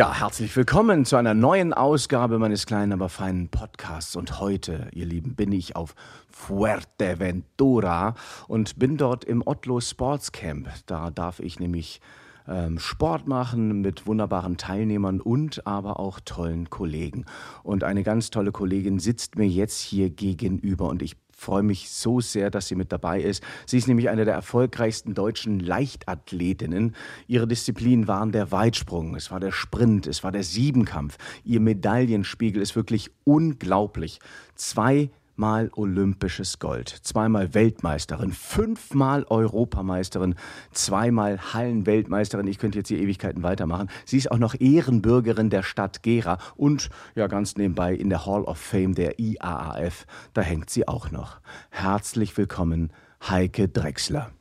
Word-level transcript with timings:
Ja, 0.00 0.18
herzlich 0.18 0.56
willkommen 0.56 1.04
zu 1.04 1.16
einer 1.16 1.34
neuen 1.34 1.74
Ausgabe 1.74 2.38
meines 2.38 2.64
kleinen, 2.64 2.94
aber 2.94 3.10
feinen 3.10 3.50
Podcasts. 3.50 4.16
Und 4.16 4.40
heute, 4.40 4.88
ihr 4.94 5.04
Lieben, 5.04 5.34
bin 5.34 5.52
ich 5.52 5.76
auf 5.76 5.94
Fuerteventura 6.30 8.14
und 8.48 8.78
bin 8.78 8.96
dort 8.96 9.26
im 9.26 9.46
Otlo 9.46 9.78
Sports 9.78 10.32
Camp. 10.32 10.70
Da 10.86 11.10
darf 11.10 11.38
ich 11.38 11.60
nämlich 11.60 12.00
ähm, 12.48 12.78
Sport 12.78 13.28
machen 13.28 13.82
mit 13.82 14.06
wunderbaren 14.06 14.56
Teilnehmern 14.56 15.20
und 15.20 15.66
aber 15.66 16.00
auch 16.00 16.18
tollen 16.20 16.70
Kollegen. 16.70 17.26
Und 17.62 17.84
eine 17.84 18.02
ganz 18.02 18.30
tolle 18.30 18.52
Kollegin 18.52 19.00
sitzt 19.00 19.36
mir 19.36 19.48
jetzt 19.48 19.80
hier 19.80 20.08
gegenüber 20.08 20.88
und 20.88 21.02
ich 21.02 21.18
freue 21.40 21.62
mich 21.62 21.88
so 21.88 22.20
sehr, 22.20 22.50
dass 22.50 22.68
sie 22.68 22.74
mit 22.74 22.92
dabei 22.92 23.20
ist. 23.20 23.42
Sie 23.64 23.78
ist 23.78 23.88
nämlich 23.88 24.10
eine 24.10 24.26
der 24.26 24.34
erfolgreichsten 24.34 25.14
deutschen 25.14 25.58
Leichtathletinnen. 25.58 26.94
Ihre 27.28 27.48
Disziplinen 27.48 28.06
waren 28.06 28.30
der 28.30 28.52
Weitsprung, 28.52 29.16
es 29.16 29.30
war 29.30 29.40
der 29.40 29.50
Sprint, 29.50 30.06
es 30.06 30.22
war 30.22 30.32
der 30.32 30.42
Siebenkampf. 30.42 31.16
Ihr 31.42 31.60
Medaillenspiegel 31.60 32.60
ist 32.60 32.76
wirklich 32.76 33.10
unglaublich. 33.24 34.20
Zwei 34.54 35.10
Mal 35.40 35.70
olympisches 35.74 36.58
Gold, 36.58 36.90
zweimal 36.90 37.54
Weltmeisterin, 37.54 38.30
fünfmal 38.30 39.24
Europameisterin, 39.24 40.34
zweimal 40.70 41.54
Hallenweltmeisterin. 41.54 42.46
Ich 42.46 42.58
könnte 42.58 42.76
jetzt 42.76 42.88
hier 42.88 42.98
Ewigkeiten 42.98 43.42
weitermachen. 43.42 43.88
Sie 44.04 44.18
ist 44.18 44.30
auch 44.30 44.36
noch 44.36 44.54
Ehrenbürgerin 44.60 45.48
der 45.48 45.62
Stadt 45.62 46.02
Gera 46.02 46.36
und 46.56 46.90
ja 47.14 47.26
ganz 47.26 47.56
nebenbei 47.56 47.94
in 47.94 48.10
der 48.10 48.26
Hall 48.26 48.44
of 48.44 48.58
Fame 48.58 48.94
der 48.94 49.18
IAAF. 49.18 50.04
Da 50.34 50.42
hängt 50.42 50.68
sie 50.68 50.86
auch 50.86 51.10
noch. 51.10 51.40
Herzlich 51.70 52.36
willkommen, 52.36 52.92
Heike 53.26 53.66
Drechsler. 53.66 54.32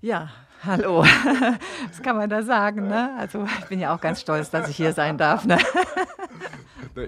Ja, 0.00 0.30
hallo. 0.64 1.02
Was 1.88 2.00
kann 2.02 2.16
man 2.16 2.30
da 2.30 2.42
sagen? 2.42 2.88
Ne? 2.88 3.14
Also 3.18 3.46
ich 3.58 3.66
bin 3.66 3.80
ja 3.80 3.94
auch 3.94 4.00
ganz 4.00 4.22
stolz, 4.22 4.48
dass 4.48 4.70
ich 4.70 4.76
hier 4.76 4.94
sein 4.94 5.18
darf. 5.18 5.44
Ne? 5.44 5.58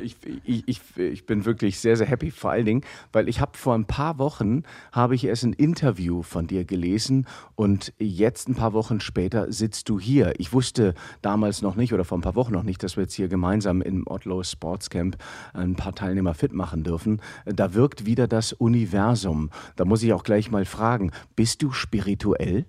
Ich, 0.03 0.17
ich, 0.45 0.63
ich, 0.67 0.81
ich, 0.97 1.27
bin 1.27 1.45
wirklich 1.45 1.81
sehr, 1.81 1.97
sehr 1.97 2.07
happy, 2.07 2.31
vor 2.31 2.51
allen 2.51 2.65
Dingen, 2.65 2.83
weil 3.13 3.29
ich 3.29 3.41
habe 3.41 3.57
vor 3.57 3.75
ein 3.75 3.87
paar 3.87 4.19
Wochen, 4.19 4.63
habe 4.93 5.15
ich 5.15 5.25
erst 5.25 5.45
ein 5.45 5.53
Interview 5.53 6.23
von 6.23 6.47
dir 6.47 6.65
gelesen 6.65 7.27
und 7.57 7.93
jetzt 7.99 8.49
ein 8.49 8.55
paar 8.55 8.73
Wochen 8.73 9.01
später 9.01 9.53
sitzt 9.53 9.89
du 9.89 9.99
hier. 9.99 10.35
Ich 10.39 10.53
wusste 10.53 10.95
damals 11.23 11.63
noch 11.63 11.77
nicht 11.77 11.93
oder 11.93 12.05
vor 12.05 12.19
ein 12.19 12.23
paar 12.23 12.37
Wochen 12.37 12.53
noch 12.53 12.63
nicht, 12.63 12.83
dass 12.83 12.97
wir 12.97 13.03
jetzt 13.03 13.15
hier 13.15 13.29
gemeinsam 13.29 13.83
im 13.83 14.07
Otlo 14.07 14.43
Sports 14.43 14.91
Camp 14.91 15.17
ein 15.53 15.75
paar 15.77 15.95
Teilnehmer 15.95 16.35
fit 16.35 16.53
machen 16.53 16.85
dürfen. 16.85 17.21
Da 17.45 17.75
wirkt 17.75 18.07
wieder 18.07 18.29
das 18.29 18.53
Universum. 18.53 19.51
Da 19.77 19.85
muss 19.85 20.03
ich 20.03 20.13
auch 20.13 20.25
gleich 20.25 20.51
mal 20.51 20.65
fragen, 20.65 21.11
bist 21.37 21.63
du 21.63 21.73
spirituell? 21.73 22.67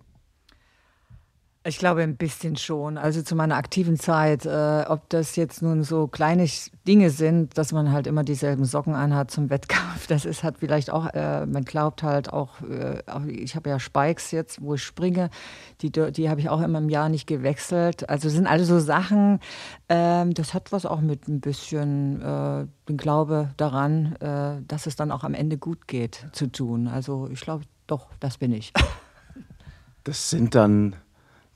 Ich 1.64 1.78
glaube 1.78 2.02
ein 2.02 2.18
bisschen 2.18 2.56
schon. 2.56 2.98
Also 2.98 3.22
zu 3.22 3.36
meiner 3.36 3.56
aktiven 3.56 3.96
Zeit, 3.96 4.48
äh, 4.48 4.84
ob 4.88 5.08
das 5.10 5.36
jetzt 5.36 5.62
nun 5.62 5.84
so 5.84 6.08
kleine 6.08 6.48
Dinge 6.88 7.12
sind, 7.12 7.56
dass 7.56 7.72
man 7.72 7.92
halt 7.92 8.08
immer 8.08 8.24
dieselben 8.24 8.66
Socken 8.66 8.96
anhat 8.96 9.30
zum 9.30 9.52
Wettkampf, 9.52 10.08
das 10.08 10.26
ist 10.26 10.44
hat 10.44 10.58
vielleicht 10.58 10.90
auch, 10.90 11.14
äh, 11.14 11.46
man 11.46 11.64
glaubt 11.64 12.02
halt 12.02 12.34
auch, 12.34 12.62
äh, 12.62 13.04
ich 13.28 13.56
habe 13.56 13.70
ja 13.70 13.78
Spikes 13.78 14.32
jetzt, 14.32 14.60
wo 14.64 14.74
ich 14.74 14.82
springe, 14.82 15.30
die, 15.82 15.92
die 15.92 16.30
habe 16.32 16.40
ich 16.40 16.50
auch 16.50 16.62
immer 16.62 16.80
im 16.80 16.90
Jahr 16.90 17.10
nicht 17.10 17.28
gewechselt. 17.28 18.10
Also 18.10 18.30
sind 18.30 18.48
alle 18.48 18.66
so 18.66 18.80
Sachen, 18.80 19.40
ähm, 19.88 20.34
das 20.34 20.56
hat 20.56 20.72
was 20.72 20.88
auch 20.88 21.02
mit 21.02 21.28
ein 21.28 21.42
bisschen 21.42 22.24
äh, 22.24 22.66
den 22.90 22.98
Glaube 22.98 23.52
daran, 23.58 24.16
äh, 24.16 24.64
dass 24.68 24.88
es 24.88 24.96
dann 24.96 25.12
auch 25.12 25.24
am 25.24 25.36
Ende 25.36 25.60
gut 25.60 25.88
geht, 25.88 26.26
zu 26.32 26.52
tun. 26.52 26.88
Also 26.88 27.30
ich 27.32 27.42
glaube, 27.42 27.66
doch, 27.86 28.08
das 28.20 28.40
bin 28.40 28.52
ich. 28.52 28.74
Das 30.04 30.32
sind 30.32 30.56
dann 30.56 30.96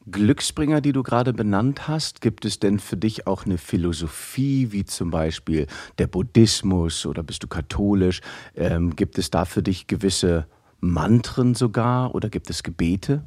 Glücksbringer, 0.09 0.81
die 0.81 0.91
du 0.91 1.01
gerade 1.01 1.33
benannt 1.33 1.87
hast, 1.87 2.21
gibt 2.21 2.45
es 2.45 2.59
denn 2.59 2.79
für 2.79 2.95
dich 2.95 3.25
auch 3.25 3.45
eine 3.45 3.57
Philosophie, 3.57 4.71
wie 4.71 4.85
zum 4.85 5.09
Beispiel 5.09 5.65
der 5.97 6.07
Buddhismus 6.07 7.05
oder 7.05 7.23
bist 7.23 7.41
du 7.43 7.47
katholisch? 7.47 8.21
Ähm, 8.55 8.95
gibt 8.95 9.17
es 9.17 9.31
da 9.31 9.45
für 9.45 9.63
dich 9.63 9.87
gewisse 9.87 10.45
Mantren 10.79 11.55
sogar 11.55 12.13
oder 12.13 12.29
gibt 12.29 12.49
es 12.51 12.61
Gebete? 12.61 13.23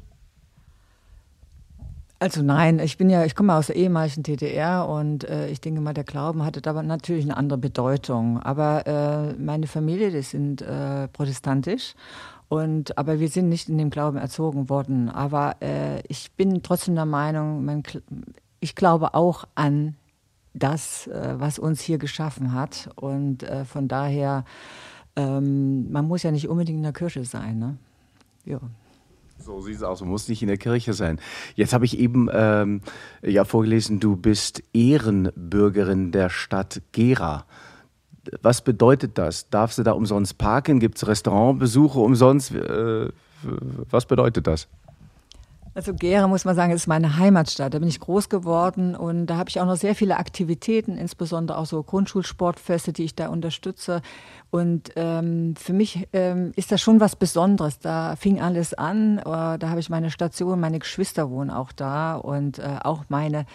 Also 2.21 2.43
nein, 2.43 2.79
ich 2.79 2.97
bin 2.97 3.09
ja, 3.09 3.23
ich 3.23 3.33
komme 3.33 3.55
aus 3.55 3.67
der 3.67 3.77
ehemaligen 3.77 4.23
DDR 4.23 4.87
und 4.87 5.23
äh, 5.23 5.49
ich 5.49 5.61
denke 5.61 5.79
mal, 5.79 5.93
der 5.93 6.03
Glauben 6.03 6.43
hatte 6.43 6.61
da 6.61 6.73
natürlich 6.83 7.23
eine 7.23 7.37
andere 7.37 7.57
Bedeutung. 7.57 8.41
Aber 8.41 8.85
äh, 8.87 9.33
meine 9.41 9.67
Familie, 9.67 10.11
die 10.11 10.21
sind 10.21 10.61
äh, 10.61 11.07
protestantisch 11.07 11.93
und, 12.49 12.97
aber 12.97 13.19
wir 13.19 13.29
sind 13.29 13.47
nicht 13.47 13.69
in 13.69 13.77
dem 13.77 13.91
Glauben 13.91 14.17
erzogen 14.17 14.69
worden. 14.69 15.07
Aber 15.07 15.55
äh, 15.61 16.01
ich 16.07 16.31
bin 16.31 16.63
trotzdem 16.63 16.95
der 16.95 17.05
Meinung, 17.05 17.63
man, 17.63 17.83
ich 18.59 18.75
glaube 18.75 19.13
auch 19.13 19.45
an 19.53 19.95
das, 20.55 21.05
äh, 21.07 21.35
was 21.37 21.59
uns 21.59 21.79
hier 21.79 21.99
geschaffen 21.99 22.53
hat. 22.53 22.89
Und 22.95 23.43
äh, 23.43 23.65
von 23.65 23.87
daher, 23.87 24.45
ähm, 25.15 25.91
man 25.91 26.07
muss 26.07 26.23
ja 26.23 26.31
nicht 26.31 26.49
unbedingt 26.49 26.77
in 26.77 26.83
der 26.83 26.91
Kirche 26.91 27.23
sein. 27.23 27.59
Ne? 27.59 27.77
Ja. 28.45 28.59
So 29.37 29.61
sieht 29.61 29.75
es 29.75 29.83
aus, 29.83 30.01
man 30.01 30.09
muss 30.09 30.27
nicht 30.27 30.41
in 30.41 30.47
der 30.47 30.57
Kirche 30.57 30.93
sein. 30.93 31.19
Jetzt 31.55 31.73
habe 31.73 31.85
ich 31.85 31.99
eben 31.99 32.29
ähm, 32.33 32.81
ja 33.21 33.45
vorgelesen, 33.45 33.99
du 33.99 34.15
bist 34.15 34.63
Ehrenbürgerin 34.73 36.11
der 36.11 36.29
Stadt 36.29 36.81
Gera 36.91 37.45
was 38.41 38.61
bedeutet 38.61 39.17
das? 39.17 39.49
Darfst 39.49 39.77
du 39.77 39.83
da 39.83 39.91
umsonst 39.91 40.37
parken? 40.37 40.79
Gibt 40.79 40.97
es 40.97 41.07
Restaurantbesuche 41.07 41.99
umsonst? 41.99 42.51
Äh, 42.51 43.09
was 43.89 44.05
bedeutet 44.05 44.47
das? 44.47 44.67
Also 45.75 45.93
Gera 45.93 46.27
muss 46.27 46.45
man 46.45 46.55
sagen, 46.55 46.73
ist 46.73 46.87
meine 46.87 47.17
Heimatstadt. 47.17 47.73
Da 47.73 47.79
bin 47.79 47.87
ich 47.87 47.99
groß 47.99 48.27
geworden 48.27 48.95
und 48.95 49.27
da 49.27 49.37
habe 49.37 49.49
ich 49.49 49.61
auch 49.61 49.65
noch 49.65 49.77
sehr 49.77 49.95
viele 49.95 50.17
Aktivitäten, 50.17 50.97
insbesondere 50.97 51.57
auch 51.57 51.67
so 51.67 51.81
Grundschulsportfeste, 51.83 52.91
die 52.91 53.05
ich 53.05 53.15
da 53.15 53.29
unterstütze. 53.29 54.01
Und 54.49 54.91
ähm, 54.95 55.55
für 55.55 55.73
mich 55.73 56.07
ähm, 56.11 56.51
ist 56.55 56.71
das 56.71 56.81
schon 56.81 56.99
was 56.99 57.15
Besonderes. 57.15 57.79
Da 57.79 58.15
fing 58.15 58.41
alles 58.41 58.73
an. 58.73 59.19
Äh, 59.19 59.23
da 59.23 59.69
habe 59.69 59.79
ich 59.79 59.89
meine 59.89 60.09
Station, 60.09 60.59
meine 60.59 60.79
Geschwister 60.79 61.29
wohnen 61.29 61.51
auch 61.51 61.71
da 61.71 62.15
und 62.15 62.59
äh, 62.59 62.79
auch 62.83 63.05
meine 63.09 63.45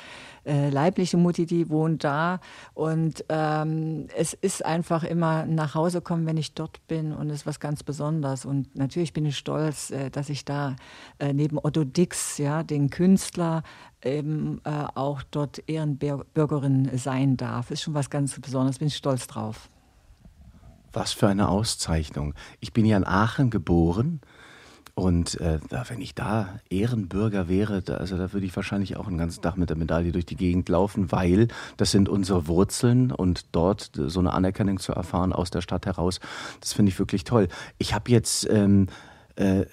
äh, 0.45 0.69
leibliche 0.71 1.17
Mutti, 1.17 1.47
die 1.47 1.69
wohnt 1.71 2.05
da. 2.05 2.41
Und 2.75 3.25
ähm, 3.29 4.07
es 4.17 4.35
ist 4.35 4.65
einfach 4.65 5.05
immer 5.05 5.47
nach 5.47 5.75
Hause 5.75 6.01
kommen, 6.01 6.27
wenn 6.27 6.37
ich 6.37 6.55
dort 6.55 6.87
bin 6.87 7.13
und 7.13 7.31
es 7.31 7.41
ist 7.41 7.47
was 7.47 7.61
ganz 7.61 7.83
Besonderes. 7.83 8.45
Und 8.45 8.75
natürlich 8.77 9.13
bin 9.13 9.27
ich 9.27 9.37
stolz, 9.37 9.91
äh, 9.91 10.11
dass 10.11 10.29
ich 10.29 10.45
da 10.45 10.77
äh, 11.19 11.33
neben 11.33 11.59
Otto 11.59 11.85
Dix, 11.85 12.39
ja, 12.39 12.63
den 12.63 12.91
Künstler, 12.91 13.63
eben 14.03 14.61
äh, 14.65 14.71
auch 14.95 15.23
dort 15.23 15.63
Ehrenbürgerin 15.69 16.91
sein 16.97 17.37
darf. 17.37 17.71
Ist 17.71 17.83
schon 17.83 17.95
was 17.95 18.11
ganz 18.11 18.39
Besonderes, 18.39 18.79
bin 18.79 18.89
ich 18.89 18.97
stolz 18.97 19.27
drauf. 19.27 19.71
Was 20.93 21.13
für 21.13 21.27
eine 21.27 21.49
Auszeichnung. 21.49 22.35
Ich 22.61 22.73
bin 22.73 22.85
ja 22.85 22.97
in 22.97 23.05
Aachen 23.05 23.51
geboren 23.51 24.21
und 24.95 25.41
äh, 25.41 25.59
wenn 25.89 26.01
ich 26.01 26.15
da 26.15 26.61
Ehrenbürger 26.71 27.49
wäre, 27.49 27.83
da, 27.83 27.97
also 27.97 28.17
da 28.17 28.33
würde 28.33 28.47
ich 28.47 28.55
wahrscheinlich 28.55 28.97
auch 28.97 29.09
einen 29.09 29.19
ganzen 29.19 29.43
Tag 29.43 29.57
mit 29.57 29.69
der 29.69 29.77
Medaille 29.77 30.13
durch 30.13 30.27
die 30.27 30.37
Gegend 30.37 30.69
laufen, 30.69 31.11
weil 31.11 31.49
das 31.77 31.91
sind 31.91 32.09
unsere 32.09 32.47
Wurzeln 32.47 33.11
und 33.11 33.47
dort 33.51 33.91
so 33.95 34.21
eine 34.21 34.33
Anerkennung 34.33 34.79
zu 34.79 34.93
erfahren 34.93 35.33
aus 35.33 35.51
der 35.51 35.63
Stadt 35.63 35.87
heraus, 35.87 36.21
das 36.61 36.73
finde 36.73 36.91
ich 36.91 36.99
wirklich 36.99 37.25
toll. 37.25 37.49
Ich 37.79 37.93
habe 37.93 38.11
jetzt 38.11 38.49
ähm, 38.49 38.87
äh, 39.37 39.65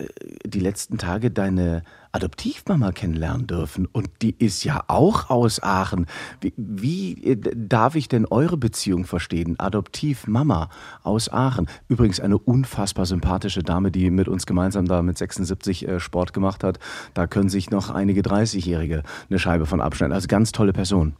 die 0.46 0.60
letzten 0.60 0.98
Tage 0.98 1.32
deine 1.32 1.84
Adoptivmama 2.12 2.92
kennenlernen 2.92 3.48
dürfen 3.48 3.86
und 3.86 4.10
die 4.22 4.36
ist 4.38 4.64
ja 4.64 4.84
auch 4.88 5.30
aus 5.30 5.62
Aachen. 5.62 6.08
Wie, 6.42 6.54
wie 6.58 7.24
äh, 7.24 7.38
darf 7.56 7.96
ich 7.96 8.08
denn 8.08 8.26
eure 8.26 8.58
Beziehung 8.58 9.06
verstehen? 9.06 9.60
Adoptivmama 9.60 10.70
aus 11.04 11.32
Aachen. 11.32 11.68
Übrigens 11.88 12.20
eine 12.20 12.38
unfassbar 12.38 13.06
sympathische 13.06 13.64
Dame, 13.64 13.92
die 13.92 14.10
mit 14.10 14.28
uns 14.28 14.46
gemeinsam 14.46 14.88
da 14.88 15.02
mit 15.02 15.18
76 15.18 15.88
äh, 15.88 16.00
Sport 16.00 16.34
gemacht 16.34 16.64
hat. 16.64 16.80
Da 17.14 17.28
können 17.28 17.50
sich 17.50 17.70
noch 17.70 17.90
einige 17.90 18.22
30-Jährige 18.22 19.04
eine 19.30 19.40
Scheibe 19.40 19.66
von 19.66 19.80
abschneiden. 19.80 20.14
Also 20.14 20.28
ganz 20.28 20.52
tolle 20.52 20.74
Person. 20.74 21.16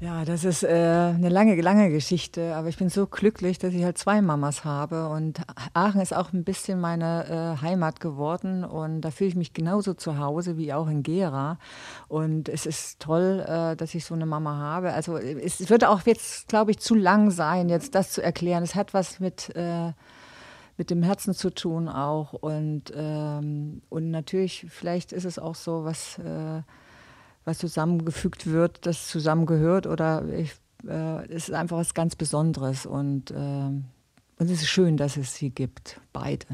Ja, 0.00 0.24
das 0.24 0.44
ist 0.44 0.64
äh, 0.64 0.66
eine 0.68 1.28
lange, 1.28 1.58
lange 1.60 1.88
Geschichte, 1.88 2.56
aber 2.56 2.68
ich 2.68 2.76
bin 2.76 2.88
so 2.88 3.06
glücklich, 3.06 3.58
dass 3.58 3.72
ich 3.72 3.84
halt 3.84 3.96
zwei 3.96 4.20
Mamas 4.20 4.64
habe 4.64 5.08
und 5.08 5.40
Aachen 5.72 6.00
ist 6.00 6.14
auch 6.14 6.32
ein 6.32 6.42
bisschen 6.42 6.80
meine 6.80 7.56
äh, 7.60 7.62
Heimat 7.62 8.00
geworden 8.00 8.64
und 8.64 9.02
da 9.02 9.12
fühle 9.12 9.28
ich 9.28 9.36
mich 9.36 9.52
genauso 9.54 9.94
zu 9.94 10.18
Hause 10.18 10.58
wie 10.58 10.72
auch 10.72 10.88
in 10.88 11.04
Gera 11.04 11.58
und 12.08 12.48
es 12.48 12.66
ist 12.66 13.00
toll, 13.00 13.44
äh, 13.46 13.76
dass 13.76 13.94
ich 13.94 14.04
so 14.04 14.14
eine 14.14 14.26
Mama 14.26 14.56
habe. 14.58 14.92
Also 14.92 15.16
es 15.16 15.70
würde 15.70 15.88
auch 15.88 16.02
jetzt, 16.04 16.48
glaube 16.48 16.72
ich, 16.72 16.80
zu 16.80 16.96
lang 16.96 17.30
sein, 17.30 17.68
jetzt 17.68 17.94
das 17.94 18.10
zu 18.10 18.20
erklären. 18.20 18.64
Es 18.64 18.74
hat 18.74 18.94
was 18.94 19.20
mit 19.20 19.54
äh, 19.54 19.92
mit 20.76 20.90
dem 20.90 21.04
Herzen 21.04 21.34
zu 21.34 21.50
tun 21.50 21.88
auch 21.88 22.32
und 22.32 22.92
ähm, 22.96 23.80
und 23.90 24.10
natürlich 24.10 24.66
vielleicht 24.68 25.12
ist 25.12 25.24
es 25.24 25.38
auch 25.38 25.54
so 25.54 25.84
was 25.84 26.18
äh, 26.18 26.62
was 27.44 27.58
zusammengefügt 27.58 28.46
wird, 28.46 28.86
das 28.86 29.08
zusammengehört 29.08 29.86
oder 29.86 30.24
ich, 30.28 30.52
äh, 30.86 31.24
es 31.26 31.48
ist 31.48 31.54
einfach 31.54 31.76
was 31.76 31.94
ganz 31.94 32.16
Besonderes 32.16 32.86
und, 32.86 33.30
äh, 33.30 33.34
und 33.34 33.86
es 34.38 34.50
ist 34.50 34.68
schön, 34.68 34.96
dass 34.96 35.16
es 35.16 35.34
sie 35.34 35.50
gibt, 35.50 36.00
beide. 36.12 36.46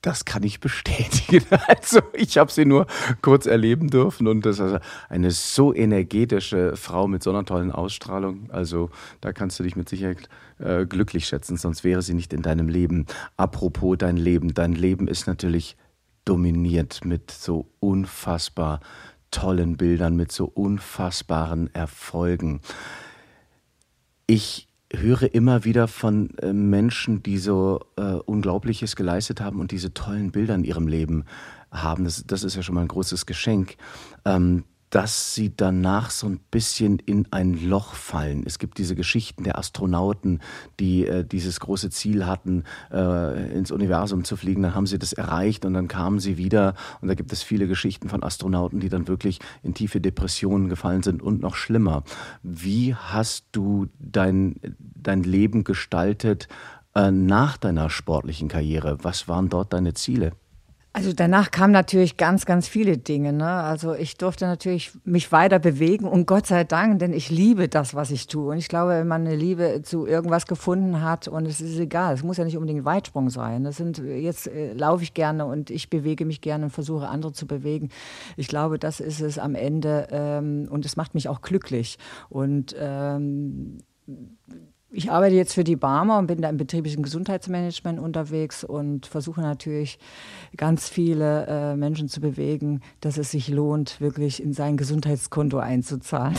Das 0.00 0.24
kann 0.24 0.42
ich 0.42 0.60
bestätigen. 0.60 1.44
Also 1.66 2.00
ich 2.12 2.38
habe 2.38 2.50
sie 2.50 2.64
nur 2.64 2.86
kurz 3.20 3.46
erleben 3.46 3.88
dürfen 3.88 4.26
und 4.26 4.46
das 4.46 4.58
ist 4.58 4.78
eine 5.08 5.30
so 5.30 5.74
energetische 5.74 6.76
Frau 6.76 7.08
mit 7.08 7.22
so 7.22 7.30
einer 7.30 7.44
tollen 7.44 7.72
Ausstrahlung. 7.72 8.50
Also 8.50 8.90
da 9.20 9.32
kannst 9.32 9.58
du 9.58 9.64
dich 9.64 9.76
mit 9.76 9.88
Sicherheit 9.88 10.28
äh, 10.58 10.86
glücklich 10.86 11.26
schätzen, 11.26 11.56
sonst 11.56 11.84
wäre 11.84 12.02
sie 12.02 12.14
nicht 12.14 12.32
in 12.32 12.42
deinem 12.42 12.68
Leben. 12.68 13.06
Apropos 13.36 13.98
dein 13.98 14.16
Leben, 14.16 14.54
dein 14.54 14.72
Leben 14.72 15.08
ist 15.08 15.26
natürlich 15.26 15.76
dominiert 16.28 17.04
mit 17.04 17.30
so 17.30 17.70
unfassbar 17.80 18.80
tollen 19.30 19.76
Bildern, 19.76 20.16
mit 20.16 20.32
so 20.32 20.44
unfassbaren 20.44 21.72
Erfolgen. 21.74 22.60
Ich 24.26 24.68
höre 24.92 25.34
immer 25.34 25.64
wieder 25.64 25.88
von 25.88 26.30
äh, 26.38 26.52
Menschen, 26.52 27.22
die 27.22 27.38
so 27.38 27.80
äh, 27.96 28.14
Unglaubliches 28.14 28.96
geleistet 28.96 29.40
haben 29.40 29.60
und 29.60 29.70
diese 29.70 29.92
tollen 29.92 30.30
Bilder 30.30 30.54
in 30.54 30.64
ihrem 30.64 30.88
Leben 30.88 31.24
haben. 31.70 32.04
Das, 32.04 32.24
das 32.26 32.44
ist 32.44 32.56
ja 32.56 32.62
schon 32.62 32.74
mal 32.74 32.82
ein 32.82 32.88
großes 32.88 33.26
Geschenk. 33.26 33.76
Ähm, 34.24 34.64
dass 34.90 35.34
sie 35.34 35.54
danach 35.54 36.10
so 36.10 36.26
ein 36.26 36.40
bisschen 36.50 36.98
in 36.98 37.26
ein 37.30 37.54
Loch 37.68 37.94
fallen. 37.94 38.42
Es 38.46 38.58
gibt 38.58 38.78
diese 38.78 38.94
Geschichten 38.94 39.44
der 39.44 39.58
Astronauten, 39.58 40.40
die 40.80 41.06
äh, 41.06 41.24
dieses 41.24 41.60
große 41.60 41.90
Ziel 41.90 42.26
hatten, 42.26 42.64
äh, 42.90 43.52
ins 43.52 43.70
Universum 43.70 44.24
zu 44.24 44.36
fliegen. 44.36 44.62
Dann 44.62 44.74
haben 44.74 44.86
sie 44.86 44.98
das 44.98 45.12
erreicht 45.12 45.64
und 45.64 45.74
dann 45.74 45.88
kamen 45.88 46.18
sie 46.18 46.38
wieder. 46.38 46.74
Und 47.00 47.08
da 47.08 47.14
gibt 47.14 47.32
es 47.32 47.42
viele 47.42 47.66
Geschichten 47.66 48.08
von 48.08 48.22
Astronauten, 48.22 48.80
die 48.80 48.88
dann 48.88 49.08
wirklich 49.08 49.38
in 49.62 49.74
tiefe 49.74 50.00
Depressionen 50.00 50.68
gefallen 50.68 51.02
sind 51.02 51.22
und 51.22 51.40
noch 51.40 51.54
schlimmer. 51.54 52.02
Wie 52.42 52.94
hast 52.94 53.46
du 53.52 53.88
dein, 53.98 54.56
dein 54.78 55.22
Leben 55.22 55.64
gestaltet 55.64 56.48
äh, 56.94 57.10
nach 57.10 57.56
deiner 57.56 57.90
sportlichen 57.90 58.48
Karriere? 58.48 58.98
Was 59.02 59.28
waren 59.28 59.48
dort 59.48 59.72
deine 59.72 59.94
Ziele? 59.94 60.32
Also 60.98 61.12
danach 61.12 61.52
kamen 61.52 61.72
natürlich 61.72 62.16
ganz, 62.16 62.44
ganz 62.44 62.66
viele 62.66 62.98
Dinge. 62.98 63.32
Ne? 63.32 63.48
Also 63.48 63.94
ich 63.94 64.16
durfte 64.16 64.46
natürlich 64.46 64.90
mich 65.04 65.30
weiter 65.30 65.60
bewegen 65.60 66.06
und 66.06 66.26
Gott 66.26 66.48
sei 66.48 66.64
Dank, 66.64 66.98
denn 66.98 67.12
ich 67.12 67.30
liebe 67.30 67.68
das, 67.68 67.94
was 67.94 68.10
ich 68.10 68.26
tue. 68.26 68.50
Und 68.50 68.58
ich 68.58 68.66
glaube, 68.66 68.90
wenn 68.90 69.06
man 69.06 69.24
eine 69.24 69.36
Liebe 69.36 69.82
zu 69.84 70.08
irgendwas 70.08 70.48
gefunden 70.48 71.00
hat 71.00 71.28
und 71.28 71.46
es 71.46 71.60
ist 71.60 71.78
egal, 71.78 72.14
es 72.14 72.24
muss 72.24 72.36
ja 72.36 72.44
nicht 72.44 72.56
unbedingt 72.56 72.84
Weitsprung 72.84 73.30
sein. 73.30 73.62
Das 73.62 73.76
sind, 73.76 73.98
jetzt 73.98 74.48
äh, 74.48 74.72
laufe 74.72 75.04
ich 75.04 75.14
gerne 75.14 75.46
und 75.46 75.70
ich 75.70 75.88
bewege 75.88 76.24
mich 76.24 76.40
gerne 76.40 76.64
und 76.64 76.70
versuche 76.70 77.06
andere 77.06 77.32
zu 77.32 77.46
bewegen. 77.46 77.90
Ich 78.36 78.48
glaube, 78.48 78.80
das 78.80 78.98
ist 78.98 79.20
es 79.20 79.38
am 79.38 79.54
Ende 79.54 80.08
ähm, 80.10 80.66
und 80.68 80.84
es 80.84 80.96
macht 80.96 81.14
mich 81.14 81.28
auch 81.28 81.42
glücklich. 81.42 81.96
Und 82.28 82.74
ähm, 82.76 83.78
ich 84.98 85.12
arbeite 85.12 85.36
jetzt 85.36 85.54
für 85.54 85.62
die 85.62 85.76
Barmer 85.76 86.18
und 86.18 86.26
bin 86.26 86.42
da 86.42 86.48
im 86.48 86.56
betrieblichen 86.56 87.04
Gesundheitsmanagement 87.04 88.00
unterwegs 88.00 88.64
und 88.64 89.06
versuche 89.06 89.40
natürlich 89.40 90.00
ganz 90.56 90.88
viele 90.88 91.46
äh, 91.46 91.76
Menschen 91.76 92.08
zu 92.08 92.20
bewegen, 92.20 92.80
dass 93.00 93.16
es 93.16 93.30
sich 93.30 93.48
lohnt, 93.48 94.00
wirklich 94.00 94.42
in 94.42 94.52
sein 94.52 94.76
Gesundheitskonto 94.76 95.58
einzuzahlen. 95.58 96.36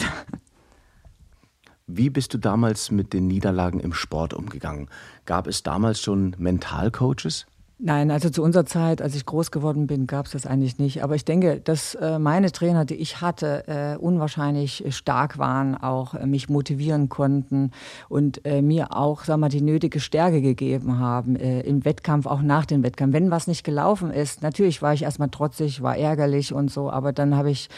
Wie 1.88 2.10
bist 2.10 2.34
du 2.34 2.38
damals 2.38 2.92
mit 2.92 3.14
den 3.14 3.28
Niederlagen 3.28 3.80
im 3.80 3.94
Sport 3.94 4.34
umgegangen? 4.34 4.90
Gab 5.26 5.48
es 5.48 5.64
damals 5.64 6.02
schon 6.02 6.36
Mentalcoaches? 6.38 7.46
Nein, 7.81 8.12
also 8.12 8.30
zu 8.30 8.44
unserer 8.44 8.66
Zeit, 8.66 9.02
als 9.02 9.16
ich 9.16 9.26
groß 9.26 9.52
geworden 9.52 9.88
bin, 9.88 10.06
gab 10.06 10.26
es 10.26 10.34
das 10.34 10.46
eigentlich 10.46 10.80
nicht. 10.80 11.02
Aber 11.02 11.16
ich 11.16 11.24
denke, 11.24 11.62
dass 11.62 11.96
äh, 11.96 12.20
meine 12.20 12.52
Trainer, 12.52 12.84
die 12.84 12.96
ich 12.96 13.22
hatte, 13.22 13.64
äh, 13.68 13.98
unwahrscheinlich 13.98 14.84
stark 14.90 15.38
waren, 15.38 15.76
auch 15.76 16.14
äh, 16.14 16.26
mich 16.26 16.50
motivieren 16.50 17.08
konnten 17.08 17.72
und 18.10 18.42
mir 18.62 18.96
auch, 18.98 19.24
sag 19.24 19.38
mal, 19.38 19.48
die 19.48 19.62
nötige 19.62 20.02
Stärke 20.02 20.42
gegeben 20.42 21.00
haben 21.00 21.36
im 21.36 21.86
Wettkampf, 21.86 22.26
auch 22.26 22.42
nach 22.42 22.66
dem 22.66 22.84
Wettkampf. 22.84 23.14
Wenn 23.14 23.31
was 23.31 23.48
nicht 23.48 23.64
gelaufen 23.64 24.12
ist, 24.12 24.42
natürlich 24.42 24.82
war 24.82 24.94
ich 24.94 25.04
erstmal 25.04 25.30
trotzig, 25.30 25.82
war 25.82 25.96
ärgerlich 25.96 26.54
und 26.54 26.72
so, 26.72 26.90
aber 26.90 27.14
dann 27.14 27.36
habe 27.36 27.52
ich 27.52 27.70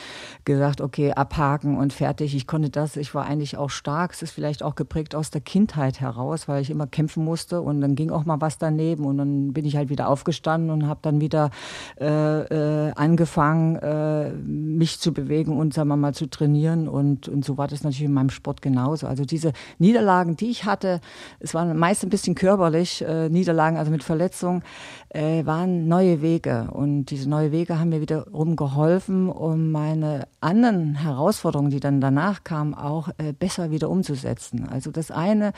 gesagt, 0.45 0.81
okay, 0.81 1.11
abhaken 1.11 1.77
und 1.77 1.93
fertig. 1.93 2.35
Ich 2.35 2.47
konnte 2.47 2.69
das, 2.69 2.95
ich 2.95 3.13
war 3.13 3.25
eigentlich 3.25 3.57
auch 3.57 3.69
stark. 3.69 4.13
Es 4.13 4.21
ist 4.21 4.31
vielleicht 4.31 4.63
auch 4.63 4.75
geprägt 4.75 5.13
aus 5.13 5.29
der 5.31 5.41
Kindheit 5.41 5.99
heraus, 5.99 6.47
weil 6.47 6.61
ich 6.61 6.69
immer 6.69 6.87
kämpfen 6.87 7.23
musste 7.23 7.61
und 7.61 7.81
dann 7.81 7.95
ging 7.95 8.09
auch 8.09 8.25
mal 8.25 8.39
was 8.39 8.57
daneben 8.57 9.05
und 9.05 9.17
dann 9.17 9.53
bin 9.53 9.65
ich 9.65 9.75
halt 9.75 9.90
wieder 9.91 10.09
aufgestanden 10.09 10.71
und 10.71 10.87
habe 10.87 11.01
dann 11.03 11.21
wieder 11.21 11.51
äh, 11.99 12.07
äh, 12.07 12.91
angefangen, 12.95 13.75
äh, 13.75 14.31
mich 14.31 14.99
zu 14.99 15.13
bewegen 15.13 15.55
und 15.55 15.75
sagen 15.75 15.89
wir 15.89 15.97
mal 15.97 16.15
zu 16.15 16.27
trainieren. 16.27 16.87
Und, 16.87 17.27
und 17.27 17.45
so 17.45 17.59
war 17.59 17.67
das 17.67 17.83
natürlich 17.83 18.05
in 18.05 18.13
meinem 18.13 18.31
Sport 18.31 18.63
genauso. 18.63 19.05
Also 19.05 19.23
diese 19.23 19.53
Niederlagen, 19.77 20.35
die 20.35 20.49
ich 20.49 20.65
hatte, 20.65 20.99
es 21.39 21.53
waren 21.53 21.77
meist 21.77 22.03
ein 22.03 22.09
bisschen 22.09 22.33
körperlich, 22.33 23.03
äh, 23.03 23.29
Niederlagen, 23.29 23.77
also 23.77 23.91
mit 23.91 24.03
Verletzungen, 24.03 24.63
äh, 25.09 25.45
waren 25.45 25.87
neue 25.87 26.21
Wege. 26.21 26.69
Und 26.71 27.05
diese 27.05 27.29
neue 27.29 27.51
Wege 27.51 27.79
haben 27.79 27.89
mir 27.89 28.01
wiederum 28.01 28.55
geholfen, 28.55 29.29
um 29.29 29.71
meine 29.71 30.27
anderen 30.39 30.95
Herausforderungen, 30.95 31.69
die 31.69 31.79
dann 31.79 32.01
danach 32.01 32.43
kamen, 32.43 32.73
auch 32.73 33.09
äh, 33.17 33.33
besser 33.33 33.71
wieder 33.71 33.89
umzusetzen. 33.89 34.67
Also 34.67 34.91
das 34.91 35.11
eine 35.11 35.53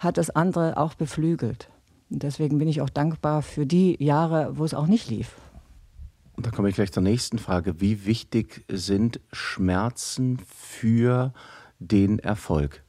hat 0.00 0.18
das 0.18 0.30
andere 0.30 0.76
auch 0.76 0.94
beflügelt. 0.94 1.68
Und 2.10 2.22
deswegen 2.22 2.58
bin 2.58 2.68
ich 2.68 2.80
auch 2.80 2.90
dankbar 2.90 3.42
für 3.42 3.66
die 3.66 4.02
Jahre, 4.02 4.56
wo 4.56 4.64
es 4.64 4.74
auch 4.74 4.86
nicht 4.86 5.08
lief. 5.10 5.36
Und 6.36 6.46
da 6.46 6.50
komme 6.50 6.68
ich 6.68 6.74
gleich 6.74 6.92
zur 6.92 7.02
nächsten 7.02 7.38
Frage. 7.38 7.80
Wie 7.80 8.06
wichtig 8.06 8.64
sind 8.68 9.20
Schmerzen 9.32 10.38
für 10.38 11.32
den 11.78 12.18
Erfolg? 12.18 12.82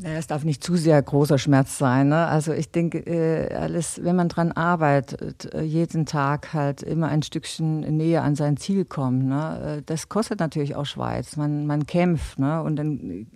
Es 0.00 0.26
darf 0.26 0.44
nicht 0.44 0.64
zu 0.64 0.76
sehr 0.76 1.02
großer 1.02 1.36
Schmerz 1.36 1.76
sein. 1.76 2.08
Ne? 2.08 2.26
Also 2.26 2.52
ich 2.52 2.70
denke, 2.70 2.98
äh, 3.00 3.54
alles, 3.54 4.02
wenn 4.02 4.16
man 4.16 4.30
dran 4.30 4.50
arbeitet, 4.50 5.52
äh, 5.52 5.60
jeden 5.60 6.06
Tag 6.06 6.54
halt 6.54 6.82
immer 6.82 7.08
ein 7.08 7.22
Stückchen 7.22 7.80
näher 7.80 8.22
an 8.22 8.34
sein 8.34 8.56
Ziel 8.56 8.86
kommt. 8.86 9.24
Ne? 9.26 9.78
Äh, 9.78 9.82
das 9.84 10.08
kostet 10.08 10.40
natürlich 10.40 10.76
auch 10.76 10.86
Schweiz. 10.86 11.36
Man, 11.36 11.66
man 11.66 11.86
kämpft. 11.86 12.38
Ne? 12.38 12.62
Und 12.62 12.76
dann 12.76 13.26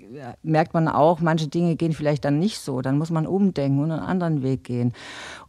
merkt 0.42 0.72
man 0.72 0.88
auch, 0.88 1.20
manche 1.20 1.48
Dinge 1.48 1.76
gehen 1.76 1.92
vielleicht 1.92 2.24
dann 2.24 2.38
nicht 2.38 2.58
so. 2.58 2.80
Dann 2.80 2.96
muss 2.96 3.10
man 3.10 3.26
umdenken 3.26 3.80
und 3.80 3.90
einen 3.90 4.00
anderen 4.00 4.42
Weg 4.42 4.64
gehen. 4.64 4.94